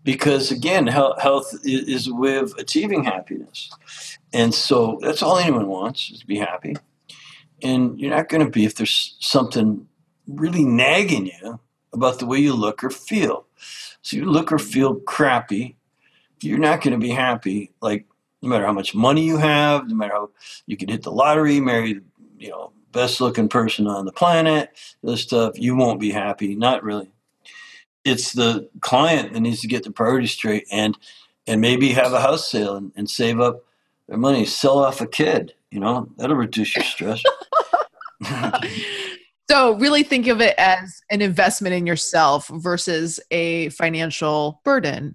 [0.02, 3.70] Because again, health is a way of achieving happiness.
[4.32, 6.76] And so that's all anyone wants is to be happy.
[7.62, 9.86] And you're not going to be if there's something
[10.26, 11.60] really nagging you
[11.92, 13.46] about the way you look or feel.
[14.02, 15.76] So you look or feel crappy,
[16.40, 17.72] you're not going to be happy.
[17.80, 18.06] Like
[18.42, 20.30] no matter how much money you have, no matter how
[20.66, 22.00] you can hit the lottery, marry,
[22.38, 24.70] you know, best looking person on the planet,
[25.02, 26.54] this stuff, you won't be happy.
[26.54, 27.10] Not really.
[28.04, 30.96] It's the client that needs to get the priorities straight and
[31.46, 33.64] and maybe have a house sale and, and save up
[34.06, 37.22] their money, sell off a kid, you know, that'll reduce your stress.
[39.50, 45.14] so really think of it as an investment in yourself versus a financial burden.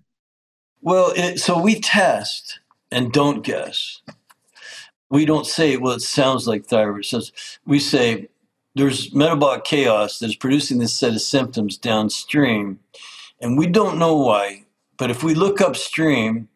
[0.82, 2.60] Well, it, so we test
[2.91, 4.01] and don't guess
[5.10, 7.06] we don't say, well, it sounds like thyroid.
[7.06, 7.22] So
[7.66, 8.28] we say
[8.76, 12.80] there's metabolic chaos that is producing this set of symptoms downstream,
[13.39, 14.66] and we don't know why.
[14.97, 16.49] But if we look upstream,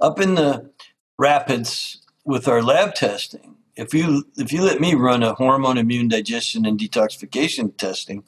[0.00, 0.70] up in the
[1.18, 6.08] rapids with our lab testing, if you if you let me run a hormone immune
[6.08, 8.24] digestion and detoxification testing,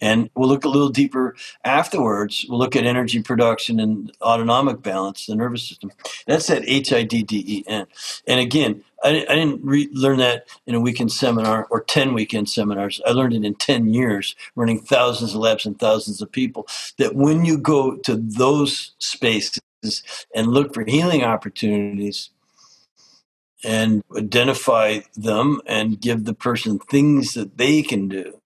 [0.00, 2.44] and we'll look a little deeper afterwards.
[2.48, 5.92] We'll look at energy production and autonomic balance, the nervous system.
[6.26, 7.86] That's that H I D D E N.
[8.26, 12.48] And again, I, I didn't re- learn that in a weekend seminar or 10 weekend
[12.48, 13.00] seminars.
[13.06, 16.66] I learned it in 10 years, running thousands of labs and thousands of people.
[16.98, 19.60] That when you go to those spaces
[20.34, 22.30] and look for healing opportunities,
[23.64, 28.40] and identify them and give the person things that they can do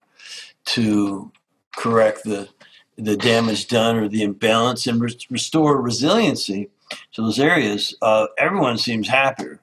[0.65, 1.31] to
[1.75, 2.49] correct the
[2.97, 6.69] the damage done or the imbalance and re- restore resiliency
[7.13, 9.61] to those areas, uh, everyone seems happier.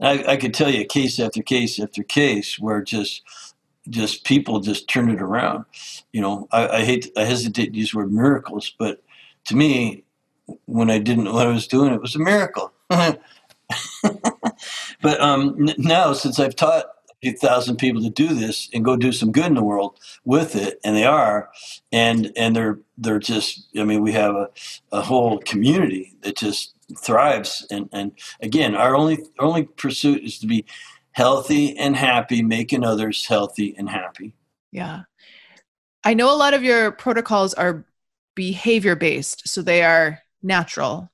[0.00, 3.22] I, I, could tell you case after case after case where just
[3.88, 5.64] just people just turn it around.
[6.12, 9.02] You know, I, I hate I hesitate to use the word miracles, but
[9.46, 10.04] to me,
[10.66, 12.72] when I didn't know what I was doing, it was a miracle.
[15.02, 16.86] but um, now, since I've taught
[17.22, 20.54] a thousand people to do this and go do some good in the world with
[20.54, 21.50] it, and they are,
[21.92, 23.68] and and they're they're just.
[23.76, 24.48] I mean, we have a,
[24.92, 30.38] a whole community that just thrives, and and again, our only our only pursuit is
[30.40, 30.64] to be
[31.12, 34.34] healthy and happy, making others healthy and happy.
[34.72, 35.02] Yeah,
[36.04, 37.84] I know a lot of your protocols are
[38.34, 41.10] behavior based, so they are natural.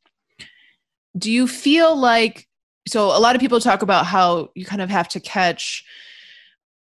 [1.16, 2.49] Do you feel like
[2.87, 5.85] so a lot of people talk about how you kind of have to catch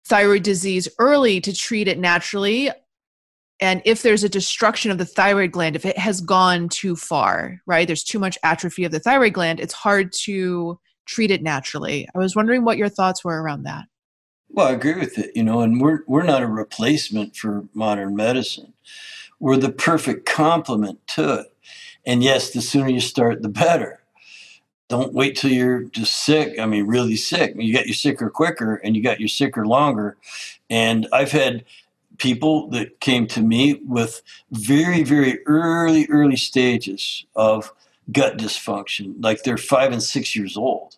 [0.06, 2.72] thyroid disease early to treat it naturally.
[3.62, 7.62] And if there's a destruction of the thyroid gland if it has gone too far
[7.66, 12.08] right there's too much atrophy of the thyroid gland it's hard to treat it naturally.
[12.16, 13.86] I was wondering what your thoughts were around that.
[14.50, 18.16] Well i agree with it you know and we're we're not a replacement for modern
[18.16, 18.74] medicine.
[19.40, 21.54] We're the perfect complement to it.
[22.06, 23.99] And yes the sooner you start the better
[24.90, 26.60] don't wait till you're just sick.
[26.60, 27.54] I mean, really sick.
[27.56, 30.18] You get you sicker quicker and you got you sicker longer.
[30.70, 31.64] And I've had
[32.18, 34.22] people that came to me with
[34.52, 37.72] very, very early, early stages of
[38.12, 40.98] gut dysfunction, like they're five and six years old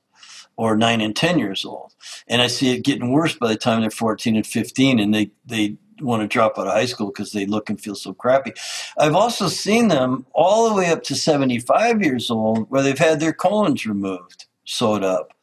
[0.55, 1.93] or nine and 10 years old.
[2.27, 5.31] And I see it getting worse by the time they're 14 and 15 and they,
[5.45, 8.53] they want to drop out of high school because they look and feel so crappy.
[8.97, 13.19] I've also seen them all the way up to 75 years old where they've had
[13.19, 15.33] their colons removed, sewed up,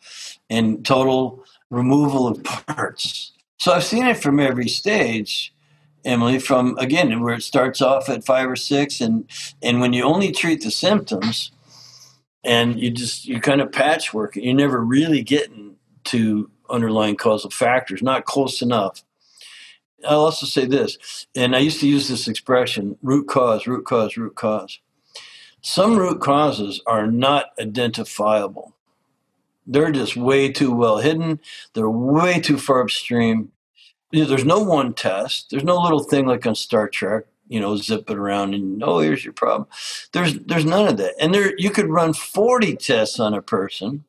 [0.50, 3.32] and total removal of parts.
[3.58, 5.52] So I've seen it from every stage.
[6.04, 9.28] Emily, from again where it starts off at five or six, and
[9.62, 11.50] and when you only treat the symptoms,
[12.44, 18.02] and you just you kind of patchwork, you're never really getting to underlying causal factors,
[18.02, 19.02] not close enough.
[20.06, 24.16] I'll also say this, and I used to use this expression root cause, root cause,
[24.16, 24.78] root cause.
[25.60, 28.74] Some root causes are not identifiable.
[29.66, 31.40] They're just way too well hidden,
[31.74, 33.52] they're way too far upstream.
[34.12, 37.24] There's no one test, there's no little thing like on Star Trek.
[37.48, 39.68] you know, zip it around and oh, here's your problem.
[40.12, 41.14] There's there's none of that.
[41.20, 44.04] And there you could run 40 tests on a person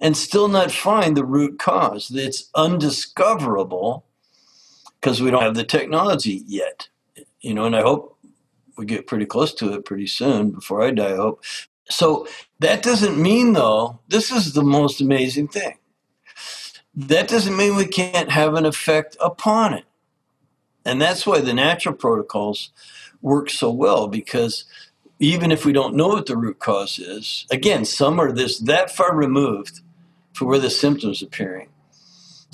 [0.00, 2.10] and still not find the root cause.
[2.14, 4.04] It's undiscoverable
[5.00, 6.88] because we don't have the technology yet.
[7.40, 8.18] You know, and I hope
[8.76, 11.44] we get pretty close to it pretty soon before I die, I hope.
[11.88, 12.26] So
[12.60, 15.76] that doesn't mean though, this is the most amazing thing.
[16.94, 19.84] That doesn't mean we can't have an effect upon it.
[20.84, 22.70] And that's why the natural protocols
[23.22, 24.64] work so well because
[25.18, 28.90] even if we don't know what the root cause is, again, some are this that
[28.90, 29.80] far removed
[30.32, 31.68] for where the symptoms appearing.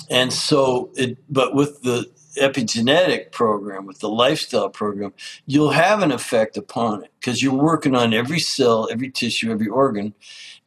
[0.09, 2.09] And so it but with the
[2.41, 5.13] epigenetic program, with the lifestyle program,
[5.45, 9.67] you'll have an effect upon it because you're working on every cell, every tissue, every
[9.67, 10.13] organ,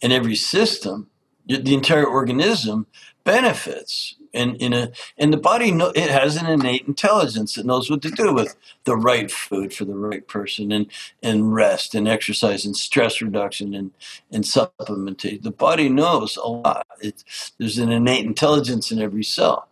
[0.02, 1.08] and every system.
[1.46, 2.86] The entire organism
[3.24, 4.86] benefits and in a uh,
[5.18, 8.96] and the body it has an innate intelligence that knows what to do with the
[8.96, 10.86] right food for the right person and
[11.22, 13.90] and rest and exercise and stress reduction and
[14.30, 17.24] and supplementation the body knows a lot it,
[17.58, 19.68] there's an innate intelligence in every cell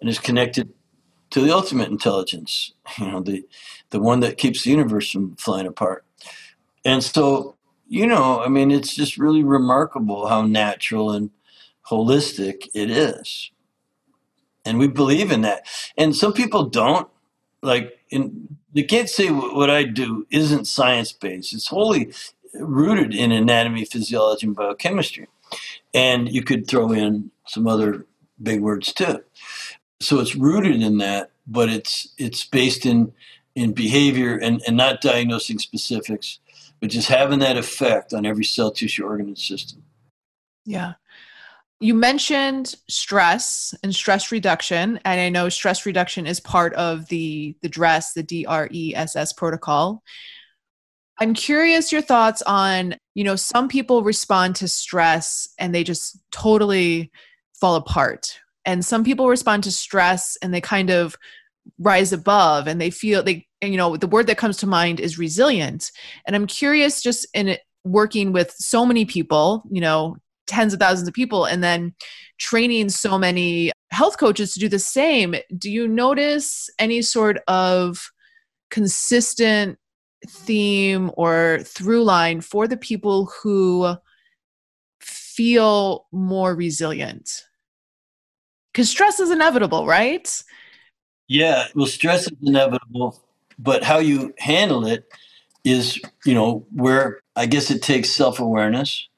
[0.00, 0.72] and is connected
[1.30, 3.46] to the ultimate intelligence you know the
[3.90, 6.04] the one that keeps the universe from flying apart
[6.84, 7.56] and so
[7.88, 11.30] you know i mean it's just really remarkable how natural and
[11.90, 13.50] holistic it is
[14.68, 15.66] and we believe in that.
[15.96, 17.08] And some people don't.
[17.62, 21.54] Like, in, you can't say what I do isn't science based.
[21.54, 22.12] It's wholly
[22.54, 25.26] rooted in anatomy, physiology, and biochemistry.
[25.94, 28.06] And you could throw in some other
[28.40, 29.24] big words too.
[30.00, 33.12] So it's rooted in that, but it's it's based in
[33.54, 36.38] in behavior and, and not diagnosing specifics,
[36.80, 39.82] but just having that effect on every cell, tissue, organ, and system.
[40.64, 40.94] Yeah.
[41.80, 47.56] You mentioned stress and stress reduction and i know stress reduction is part of the
[47.62, 50.02] the dress the dress protocol.
[51.20, 56.18] I'm curious your thoughts on you know some people respond to stress and they just
[56.30, 57.10] totally
[57.54, 61.16] fall apart and some people respond to stress and they kind of
[61.78, 65.18] rise above and they feel they you know the word that comes to mind is
[65.18, 65.90] resilient.
[66.26, 70.16] And i'm curious just in working with so many people you know
[70.46, 71.94] tens of thousands of people and then
[72.38, 75.34] training so many health coaches to do the same.
[75.56, 78.10] Do you notice any sort of
[78.70, 79.78] consistent
[80.26, 83.94] theme or through line for the people who
[85.00, 87.47] feel more resilient
[88.72, 90.42] because stress is inevitable right
[91.26, 93.20] yeah well stress is inevitable
[93.58, 95.12] but how you handle it
[95.64, 99.08] is you know where i guess it takes self-awareness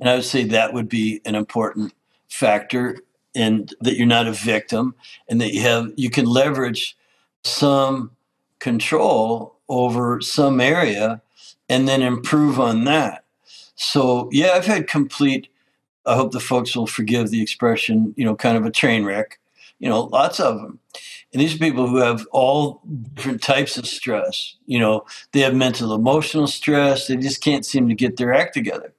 [0.00, 1.92] and I would say that would be an important
[2.28, 2.96] factor
[3.34, 4.94] and that you're not a victim
[5.28, 6.96] and that you have you can leverage
[7.44, 8.10] some
[8.58, 11.20] control over some area
[11.68, 13.24] and then improve on that.
[13.76, 15.48] So yeah, I've had complete
[16.06, 19.38] I hope the folks will forgive the expression, you know, kind of a train wreck.
[19.78, 20.78] You know, lots of them.
[21.32, 22.82] And these are people who have all
[23.14, 24.56] different types of stress.
[24.66, 27.06] You know, they have mental, emotional stress.
[27.06, 28.92] They just can't seem to get their act together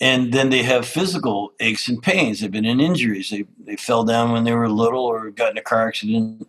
[0.00, 2.40] and then they have physical aches and pains.
[2.40, 3.30] They've been in injuries.
[3.30, 6.48] They they fell down when they were little, or got in a car accident,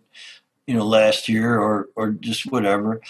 [0.66, 3.00] you know, last year, or or just whatever.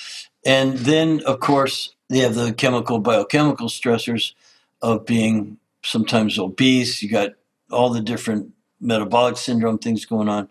[0.44, 4.34] And then, of course, they have the chemical biochemical stressors
[4.82, 7.02] of being sometimes obese.
[7.02, 7.30] You got
[7.70, 10.48] all the different metabolic syndrome things going on.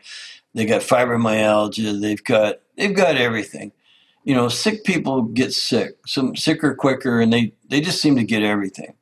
[0.53, 2.01] They got fibromyalgia.
[2.01, 3.71] They've got they've got everything.
[4.23, 5.95] You know, sick people get sick.
[6.05, 8.93] Some sicker quicker, and they they just seem to get everything.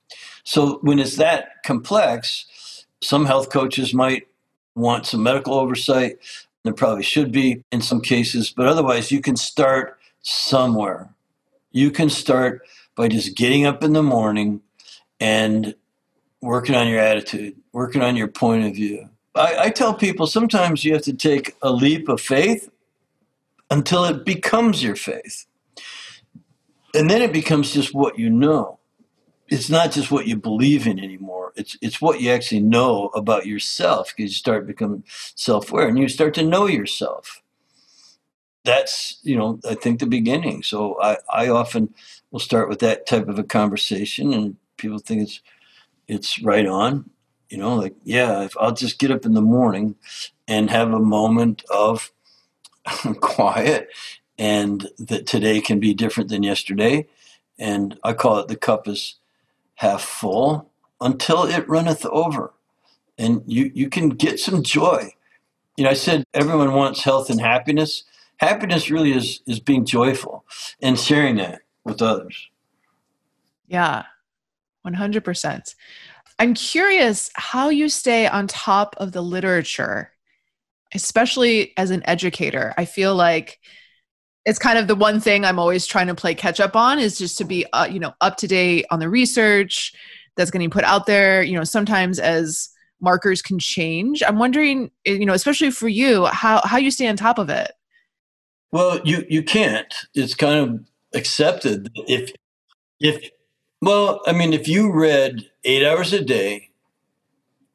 [0.44, 4.28] So when it's that complex, some health coaches might
[4.76, 6.18] want some medical oversight.
[6.64, 11.10] There probably should be in some cases, but otherwise, you can start somewhere.
[11.72, 12.62] You can start
[12.96, 14.62] by just getting up in the morning
[15.20, 15.76] and
[16.42, 19.10] working on your attitude, working on your point of view.
[19.36, 22.70] I, I tell people sometimes you have to take a leap of faith
[23.70, 25.46] until it becomes your faith.
[26.96, 28.80] And then it becomes just what you know
[29.50, 31.54] it's not just what you believe in anymore.
[31.56, 36.08] It's it's what you actually know about yourself because you start becoming self-aware and you
[36.08, 37.42] start to know yourself.
[38.64, 40.64] That's you know I think the beginning.
[40.64, 41.94] So I I often
[42.32, 45.42] will start with that type of a conversation and people think it's
[46.10, 47.10] it's right on.
[47.50, 49.96] You know, like yeah, if I'll just get up in the morning
[50.48, 52.12] and have a moment of
[53.22, 53.90] quiet
[54.38, 57.08] and that today can be different than yesterday
[57.60, 59.16] and I call it the cup is
[59.76, 62.54] half full until it runneth over.
[63.18, 65.14] And you, you can get some joy.
[65.76, 68.04] You know, I said everyone wants health and happiness.
[68.38, 70.46] happiness really is is being joyful
[70.82, 72.50] and sharing that with others.
[73.68, 74.06] Yeah,
[74.86, 75.76] 100%.
[76.40, 80.12] I'm curious how you stay on top of the literature,
[80.94, 82.74] especially as an educator.
[82.78, 83.60] I feel like
[84.46, 87.18] it's kind of the one thing I'm always trying to play catch up on is
[87.18, 89.94] just to be, uh, you know, up to date on the research
[90.38, 91.44] that's getting put out there.
[91.44, 92.70] You know, sometimes as
[93.02, 94.24] markers can change.
[94.26, 97.50] I'm wondering, eh, you know, especially for you, how how you stay on top of
[97.50, 97.72] it.
[98.72, 99.94] Well, you you can't.
[100.14, 100.80] It's kind of
[101.14, 102.32] accepted if
[103.00, 103.30] if
[103.82, 106.70] well, I mean, if you read eight hours a day,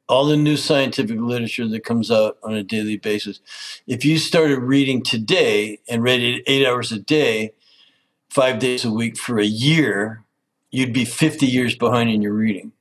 [0.07, 3.39] all the new scientific literature that comes out on a daily basis,
[3.87, 7.53] if you started reading today and read it eight hours a day,
[8.29, 10.23] five days a week for a year,
[10.69, 12.71] you'd be 50 years behind in your reading.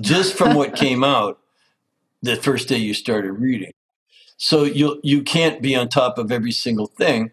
[0.00, 1.38] Just from what came out
[2.22, 3.72] the first day you started reading.
[4.36, 7.30] So you you can't be on top of every single thing.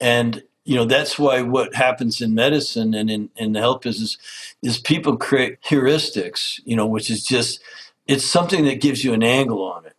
[0.00, 4.18] And you know that's why what happens in medicine and in, in the health business
[4.62, 7.60] is people create heuristics you know which is just
[8.08, 9.94] it's something that gives you an angle on it.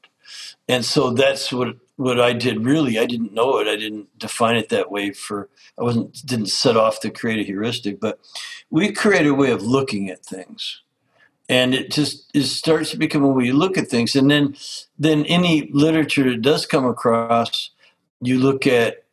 [0.68, 2.98] And so that's what what i did really.
[2.98, 3.68] I didn't know it.
[3.68, 7.44] I didn't define it that way for i wasn't didn't set off to create a
[7.44, 8.20] heuristic but
[8.70, 10.82] we create a way of looking at things.
[11.48, 14.16] And it just it starts to become a way you look at things.
[14.16, 14.56] And then
[14.98, 17.72] then any literature that does come across
[18.22, 19.06] you look at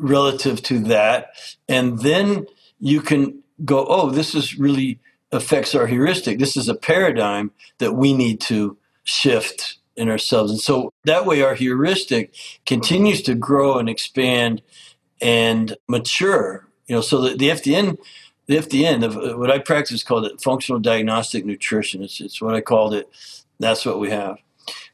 [0.00, 1.30] relative to that.
[1.68, 2.46] And then
[2.80, 4.98] you can go, oh, this is really
[5.32, 6.38] affects our heuristic.
[6.38, 10.50] This is a paradigm that we need to shift in ourselves.
[10.50, 12.34] And so that way our heuristic
[12.66, 14.62] continues to grow and expand
[15.20, 16.66] and mature.
[16.86, 17.98] You know, so the, the FDN
[18.50, 22.02] the FDN, of what I practice called it functional diagnostic nutrition.
[22.02, 23.08] It's, it's what I called it.
[23.60, 24.38] That's what we have.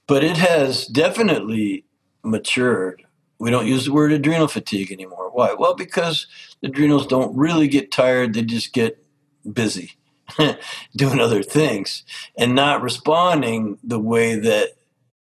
[0.07, 1.85] But it has definitely
[2.23, 3.06] matured
[3.39, 5.31] we don't use the word adrenal fatigue anymore.
[5.31, 5.53] Why?
[5.53, 6.27] Well, because
[6.61, 9.05] the adrenals don't really get tired, they just get
[9.51, 9.93] busy
[10.97, 12.05] doing other things
[12.37, 14.71] and not responding the way that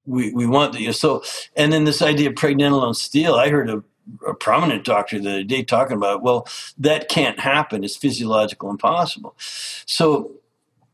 [0.05, 0.93] we, we want to.
[0.93, 1.23] So,
[1.55, 3.83] and then this idea of pregnenolone steal, I heard a,
[4.25, 6.47] a prominent doctor the other day talking about, well,
[6.77, 7.83] that can't happen.
[7.83, 9.35] It's physiological impossible.
[9.37, 10.31] So,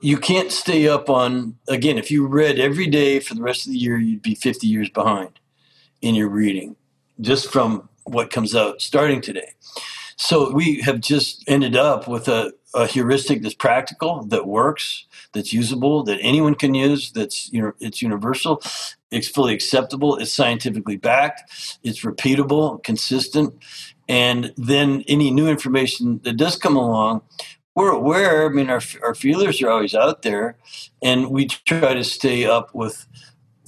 [0.01, 3.71] you can't stay up on, again, if you read every day for the rest of
[3.71, 5.39] the year, you'd be 50 years behind
[6.01, 6.75] in your reading
[7.21, 9.53] just from what comes out starting today.
[10.15, 15.51] So we have just ended up with a, a heuristic that's practical, that works, that's
[15.51, 18.61] usable, that anyone can use, that's you know it's universal,
[19.11, 23.53] it's fully acceptable, it's scientifically backed, it's repeatable, consistent,
[24.07, 27.21] and then any new information that does come along,
[27.75, 28.45] we're aware.
[28.45, 30.57] I mean, our our feelers are always out there,
[31.01, 33.07] and we try to stay up with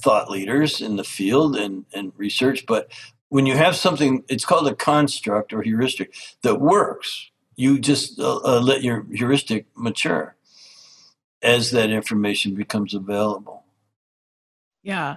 [0.00, 2.92] thought leaders in the field and, and research, but
[3.28, 7.30] when you have something, it's called a construct or heuristic that works.
[7.56, 10.36] You just uh, uh, let your heuristic mature
[11.42, 13.64] as that information becomes available.
[14.82, 15.16] Yeah.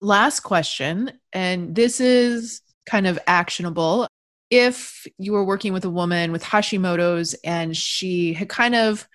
[0.00, 4.08] Last question, and this is kind of actionable.
[4.50, 9.06] If you were working with a woman with Hashimoto's and she had kind of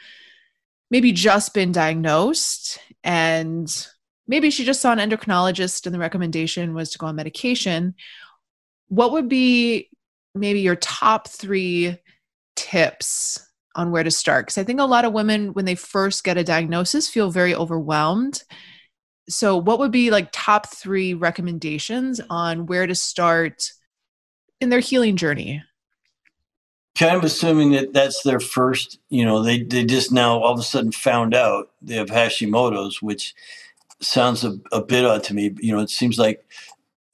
[0.91, 3.87] maybe just been diagnosed and
[4.27, 7.95] maybe she just saw an endocrinologist and the recommendation was to go on medication.
[8.87, 9.89] What would be
[10.35, 11.97] maybe your top three
[12.55, 13.45] tips
[13.75, 14.45] on where to start?
[14.45, 17.53] Because I think a lot of women, when they first get a diagnosis, feel very
[17.55, 18.43] overwhelmed.
[19.29, 23.71] So, what would be like top three recommendations on where to start
[24.59, 25.63] in their healing journey?
[26.95, 30.59] Kind of assuming that that's their first, you know, they, they just now all of
[30.59, 33.33] a sudden found out they have Hashimoto's, which
[34.03, 35.55] sounds a, a bit odd to me.
[35.59, 36.45] You know, it seems like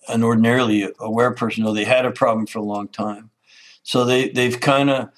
[0.07, 3.29] an ordinarily aware person, though they had a problem for a long time.
[3.83, 5.09] So they, they've kind of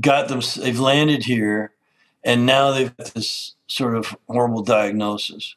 [0.00, 1.72] got them, they've landed here,
[2.24, 5.54] and now they've got this sort of horrible diagnosis.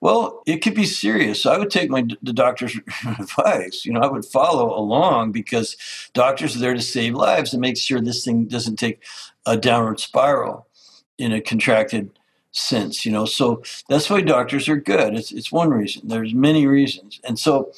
[0.00, 1.42] Well, it could be serious.
[1.42, 3.84] So I would take my the doctor's advice.
[3.84, 5.76] You know, I would follow along because
[6.14, 9.02] doctors are there to save lives and make sure this thing doesn't take
[9.44, 10.66] a downward spiral
[11.18, 12.17] in a contracted
[12.58, 13.24] sense, you know.
[13.24, 15.14] So that's why doctors are good.
[15.14, 16.08] It's it's one reason.
[16.08, 17.20] There's many reasons.
[17.24, 17.72] And so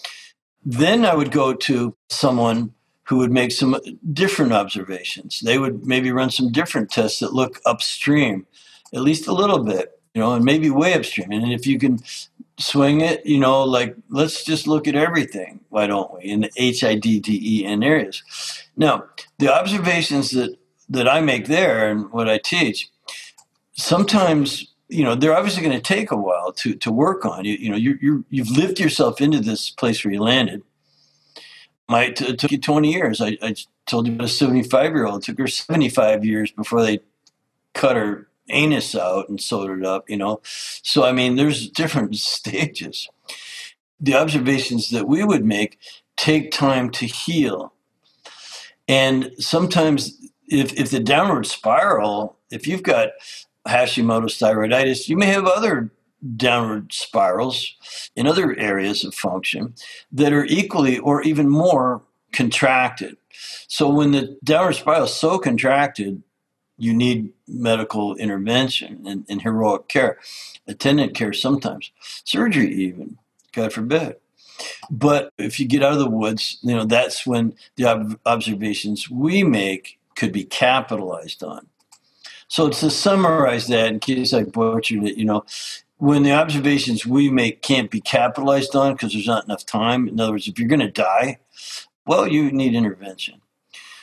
[0.65, 2.75] then I would go to someone
[3.05, 3.81] who would make some uh,
[4.13, 5.41] different observations.
[5.41, 8.47] They would maybe run some different tests that look upstream,
[8.95, 11.33] at least a little bit, you know, and maybe way upstream.
[11.33, 11.99] And if you can
[12.59, 16.51] swing it, you know, like let's just look at everything, why don't we, in the
[16.57, 18.23] HIDDEN areas.
[18.77, 19.07] Now,
[19.39, 20.57] the observations that,
[20.89, 22.91] that I make there and what I teach
[23.73, 27.55] sometimes you know they're obviously going to take a while to to work on you
[27.55, 30.63] you know you you you've lived yourself into this place where you landed
[31.89, 33.21] Might it took you 20 years.
[33.21, 35.23] I, I told you about a 75 year old.
[35.23, 37.01] It took her 75 years before they
[37.75, 40.41] cut her anus out and sewed it up, you know.
[40.45, 43.09] So, I mean, there's different stages.
[44.01, 45.79] The observations that we would make
[46.17, 47.75] take time to heal.
[48.89, 50.19] And sometimes,
[50.49, 53.11] if, if the downward spiral, if you've got
[53.67, 55.91] Hashimoto's thyroiditis, you may have other
[56.37, 57.75] downward spirals
[58.15, 59.75] in other areas of function
[60.13, 62.03] that are equally or even more
[62.33, 63.17] contracted.
[63.69, 66.23] So when the downward spiral is so contracted,
[66.77, 70.19] you need medical intervention and, and heroic care,
[70.67, 71.91] attendant care sometimes,
[72.25, 73.19] surgery even,
[73.53, 74.17] God forbid.
[74.91, 79.11] But if you get out of the woods, you know, that's when the ob- observations
[79.11, 81.67] we make could be capitalized on.
[82.51, 85.45] So to summarize that, in case I butchered it, you know,
[85.99, 90.09] when the observations we make can't be capitalized on because there's not enough time.
[90.09, 91.39] In other words, if you're going to die,
[92.07, 93.41] well, you need intervention.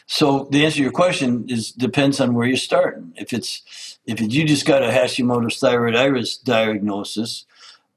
[0.05, 3.11] So the answer to your question is depends on where you're starting.
[3.17, 7.45] If it's if you just got a Hashimoto's thyroid thyroiditis diagnosis,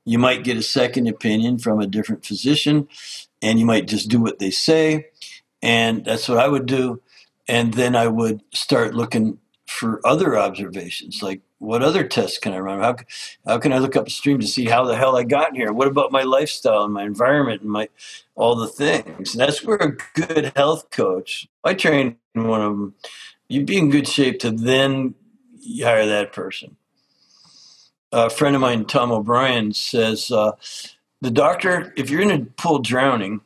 [0.05, 2.89] you might get a second opinion from a different physician,
[3.41, 5.07] and you might just do what they say,
[5.63, 7.01] and that's what I would do.
[7.47, 9.39] And then I would start looking
[9.71, 12.81] for other observations, like what other tests can I run?
[12.81, 12.97] How,
[13.47, 15.73] how can I look upstream to see how the hell I got here?
[15.73, 17.89] What about my lifestyle and my environment and my
[18.35, 19.33] all the things?
[19.33, 22.95] And that's where a good health coach, I train one of them,
[23.49, 25.15] you'd be in good shape to then
[25.81, 26.77] hire that person.
[28.11, 30.53] A friend of mine, Tom O'Brien, says uh,
[31.21, 33.41] the doctor, if you're in a pool drowning,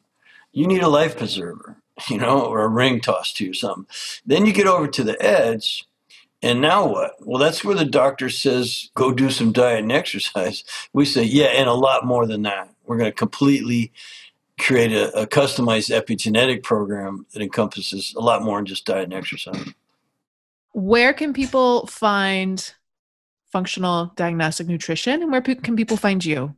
[0.53, 1.77] you need a life preserver,
[2.09, 3.87] you know, or a ring tossed to you, something.
[4.25, 5.87] Then you get over to the edge
[6.45, 7.14] and now what?
[7.20, 10.62] Well, that's where the doctor says, go do some diet and exercise.
[10.92, 12.68] We say, yeah, and a lot more than that.
[12.84, 13.92] We're going to completely
[14.61, 19.14] create a, a, customized epigenetic program that encompasses a lot more than just diet and
[19.14, 19.72] exercise.
[20.72, 22.74] Where can people find
[23.51, 26.55] functional diagnostic nutrition and where can people find you?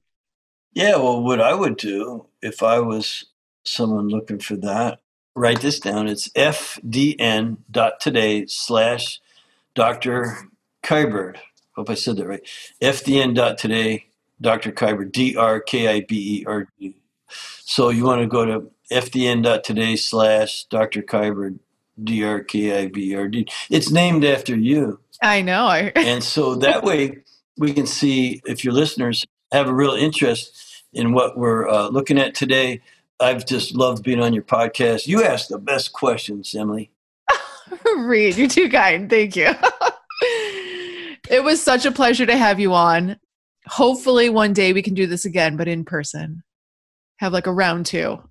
[0.72, 3.24] Yeah, well, what I would do if I was
[3.64, 4.98] someone looking for that,
[5.36, 6.08] write this down.
[6.08, 6.86] It's fdn.today
[8.46, 9.20] slash
[9.76, 10.38] Dr.
[10.82, 11.36] Kiberd.
[11.76, 12.42] Hope I said that right.
[12.82, 14.06] FDN.today,
[14.40, 14.72] Dr.
[14.72, 16.96] Kiberd, D R K I B E R D.
[17.28, 21.02] So you want to go to FDN.today slash Dr.
[21.02, 21.58] Kiberd,
[22.02, 23.46] D R K I B E R D.
[23.70, 24.98] It's named after you.
[25.22, 25.68] I know.
[25.94, 27.18] and so that way
[27.58, 32.18] we can see if your listeners have a real interest in what we're uh, looking
[32.18, 32.80] at today.
[33.20, 35.06] I've just loved being on your podcast.
[35.06, 36.90] You ask the best questions, Emily.
[37.96, 39.08] Reed, you're too kind.
[39.08, 39.46] Thank you.
[41.30, 43.18] it was such a pleasure to have you on.
[43.66, 46.42] Hopefully, one day we can do this again, but in person.
[47.16, 48.22] Have like a round two.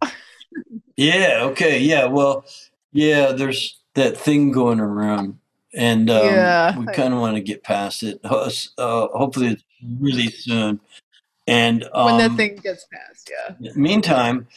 [0.95, 1.39] yeah.
[1.41, 1.79] Okay.
[1.79, 2.05] Yeah.
[2.05, 2.45] Well,
[2.91, 5.39] yeah, there's that thing going around,
[5.73, 6.77] and um, yeah.
[6.77, 8.19] we kind of want to get past it.
[8.23, 9.63] Uh, hopefully, it's
[9.99, 10.79] really soon.
[11.47, 13.71] And um, when that um, thing gets past, yeah.
[13.75, 14.47] Meantime,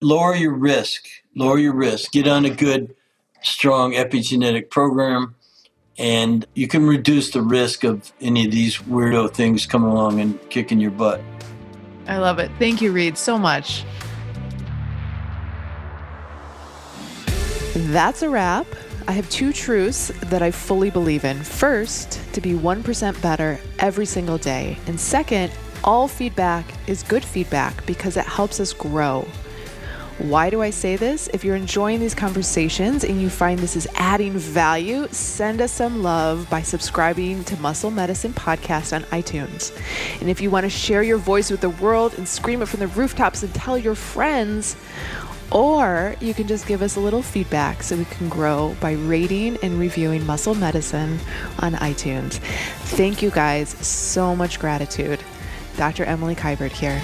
[0.00, 1.06] lower your risk.
[1.34, 2.12] Lower your risk.
[2.12, 2.94] Get on a good
[3.42, 5.34] strong epigenetic program,
[5.98, 10.38] and you can reduce the risk of any of these weirdo things coming along and
[10.50, 11.20] kicking your butt.
[12.06, 12.50] I love it.
[12.58, 13.84] Thank you, Reed, so much.
[17.74, 18.66] That's a wrap.
[19.08, 21.38] I have two truths that I fully believe in.
[21.38, 24.76] First, to be 1% better every single day.
[24.86, 25.52] And second,
[25.84, 29.26] all feedback is good feedback because it helps us grow.
[30.18, 31.28] Why do I say this?
[31.34, 36.02] If you're enjoying these conversations and you find this is adding value, send us some
[36.02, 39.78] love by subscribing to Muscle Medicine Podcast on iTunes.
[40.20, 42.80] And if you want to share your voice with the world and scream it from
[42.80, 44.74] the rooftops and tell your friends,
[45.52, 49.58] or you can just give us a little feedback so we can grow by rating
[49.58, 51.18] and reviewing Muscle Medicine
[51.58, 52.38] on iTunes.
[52.96, 53.68] Thank you guys.
[53.86, 55.20] So much gratitude.
[55.76, 56.04] Dr.
[56.04, 57.02] Emily Kiberd here.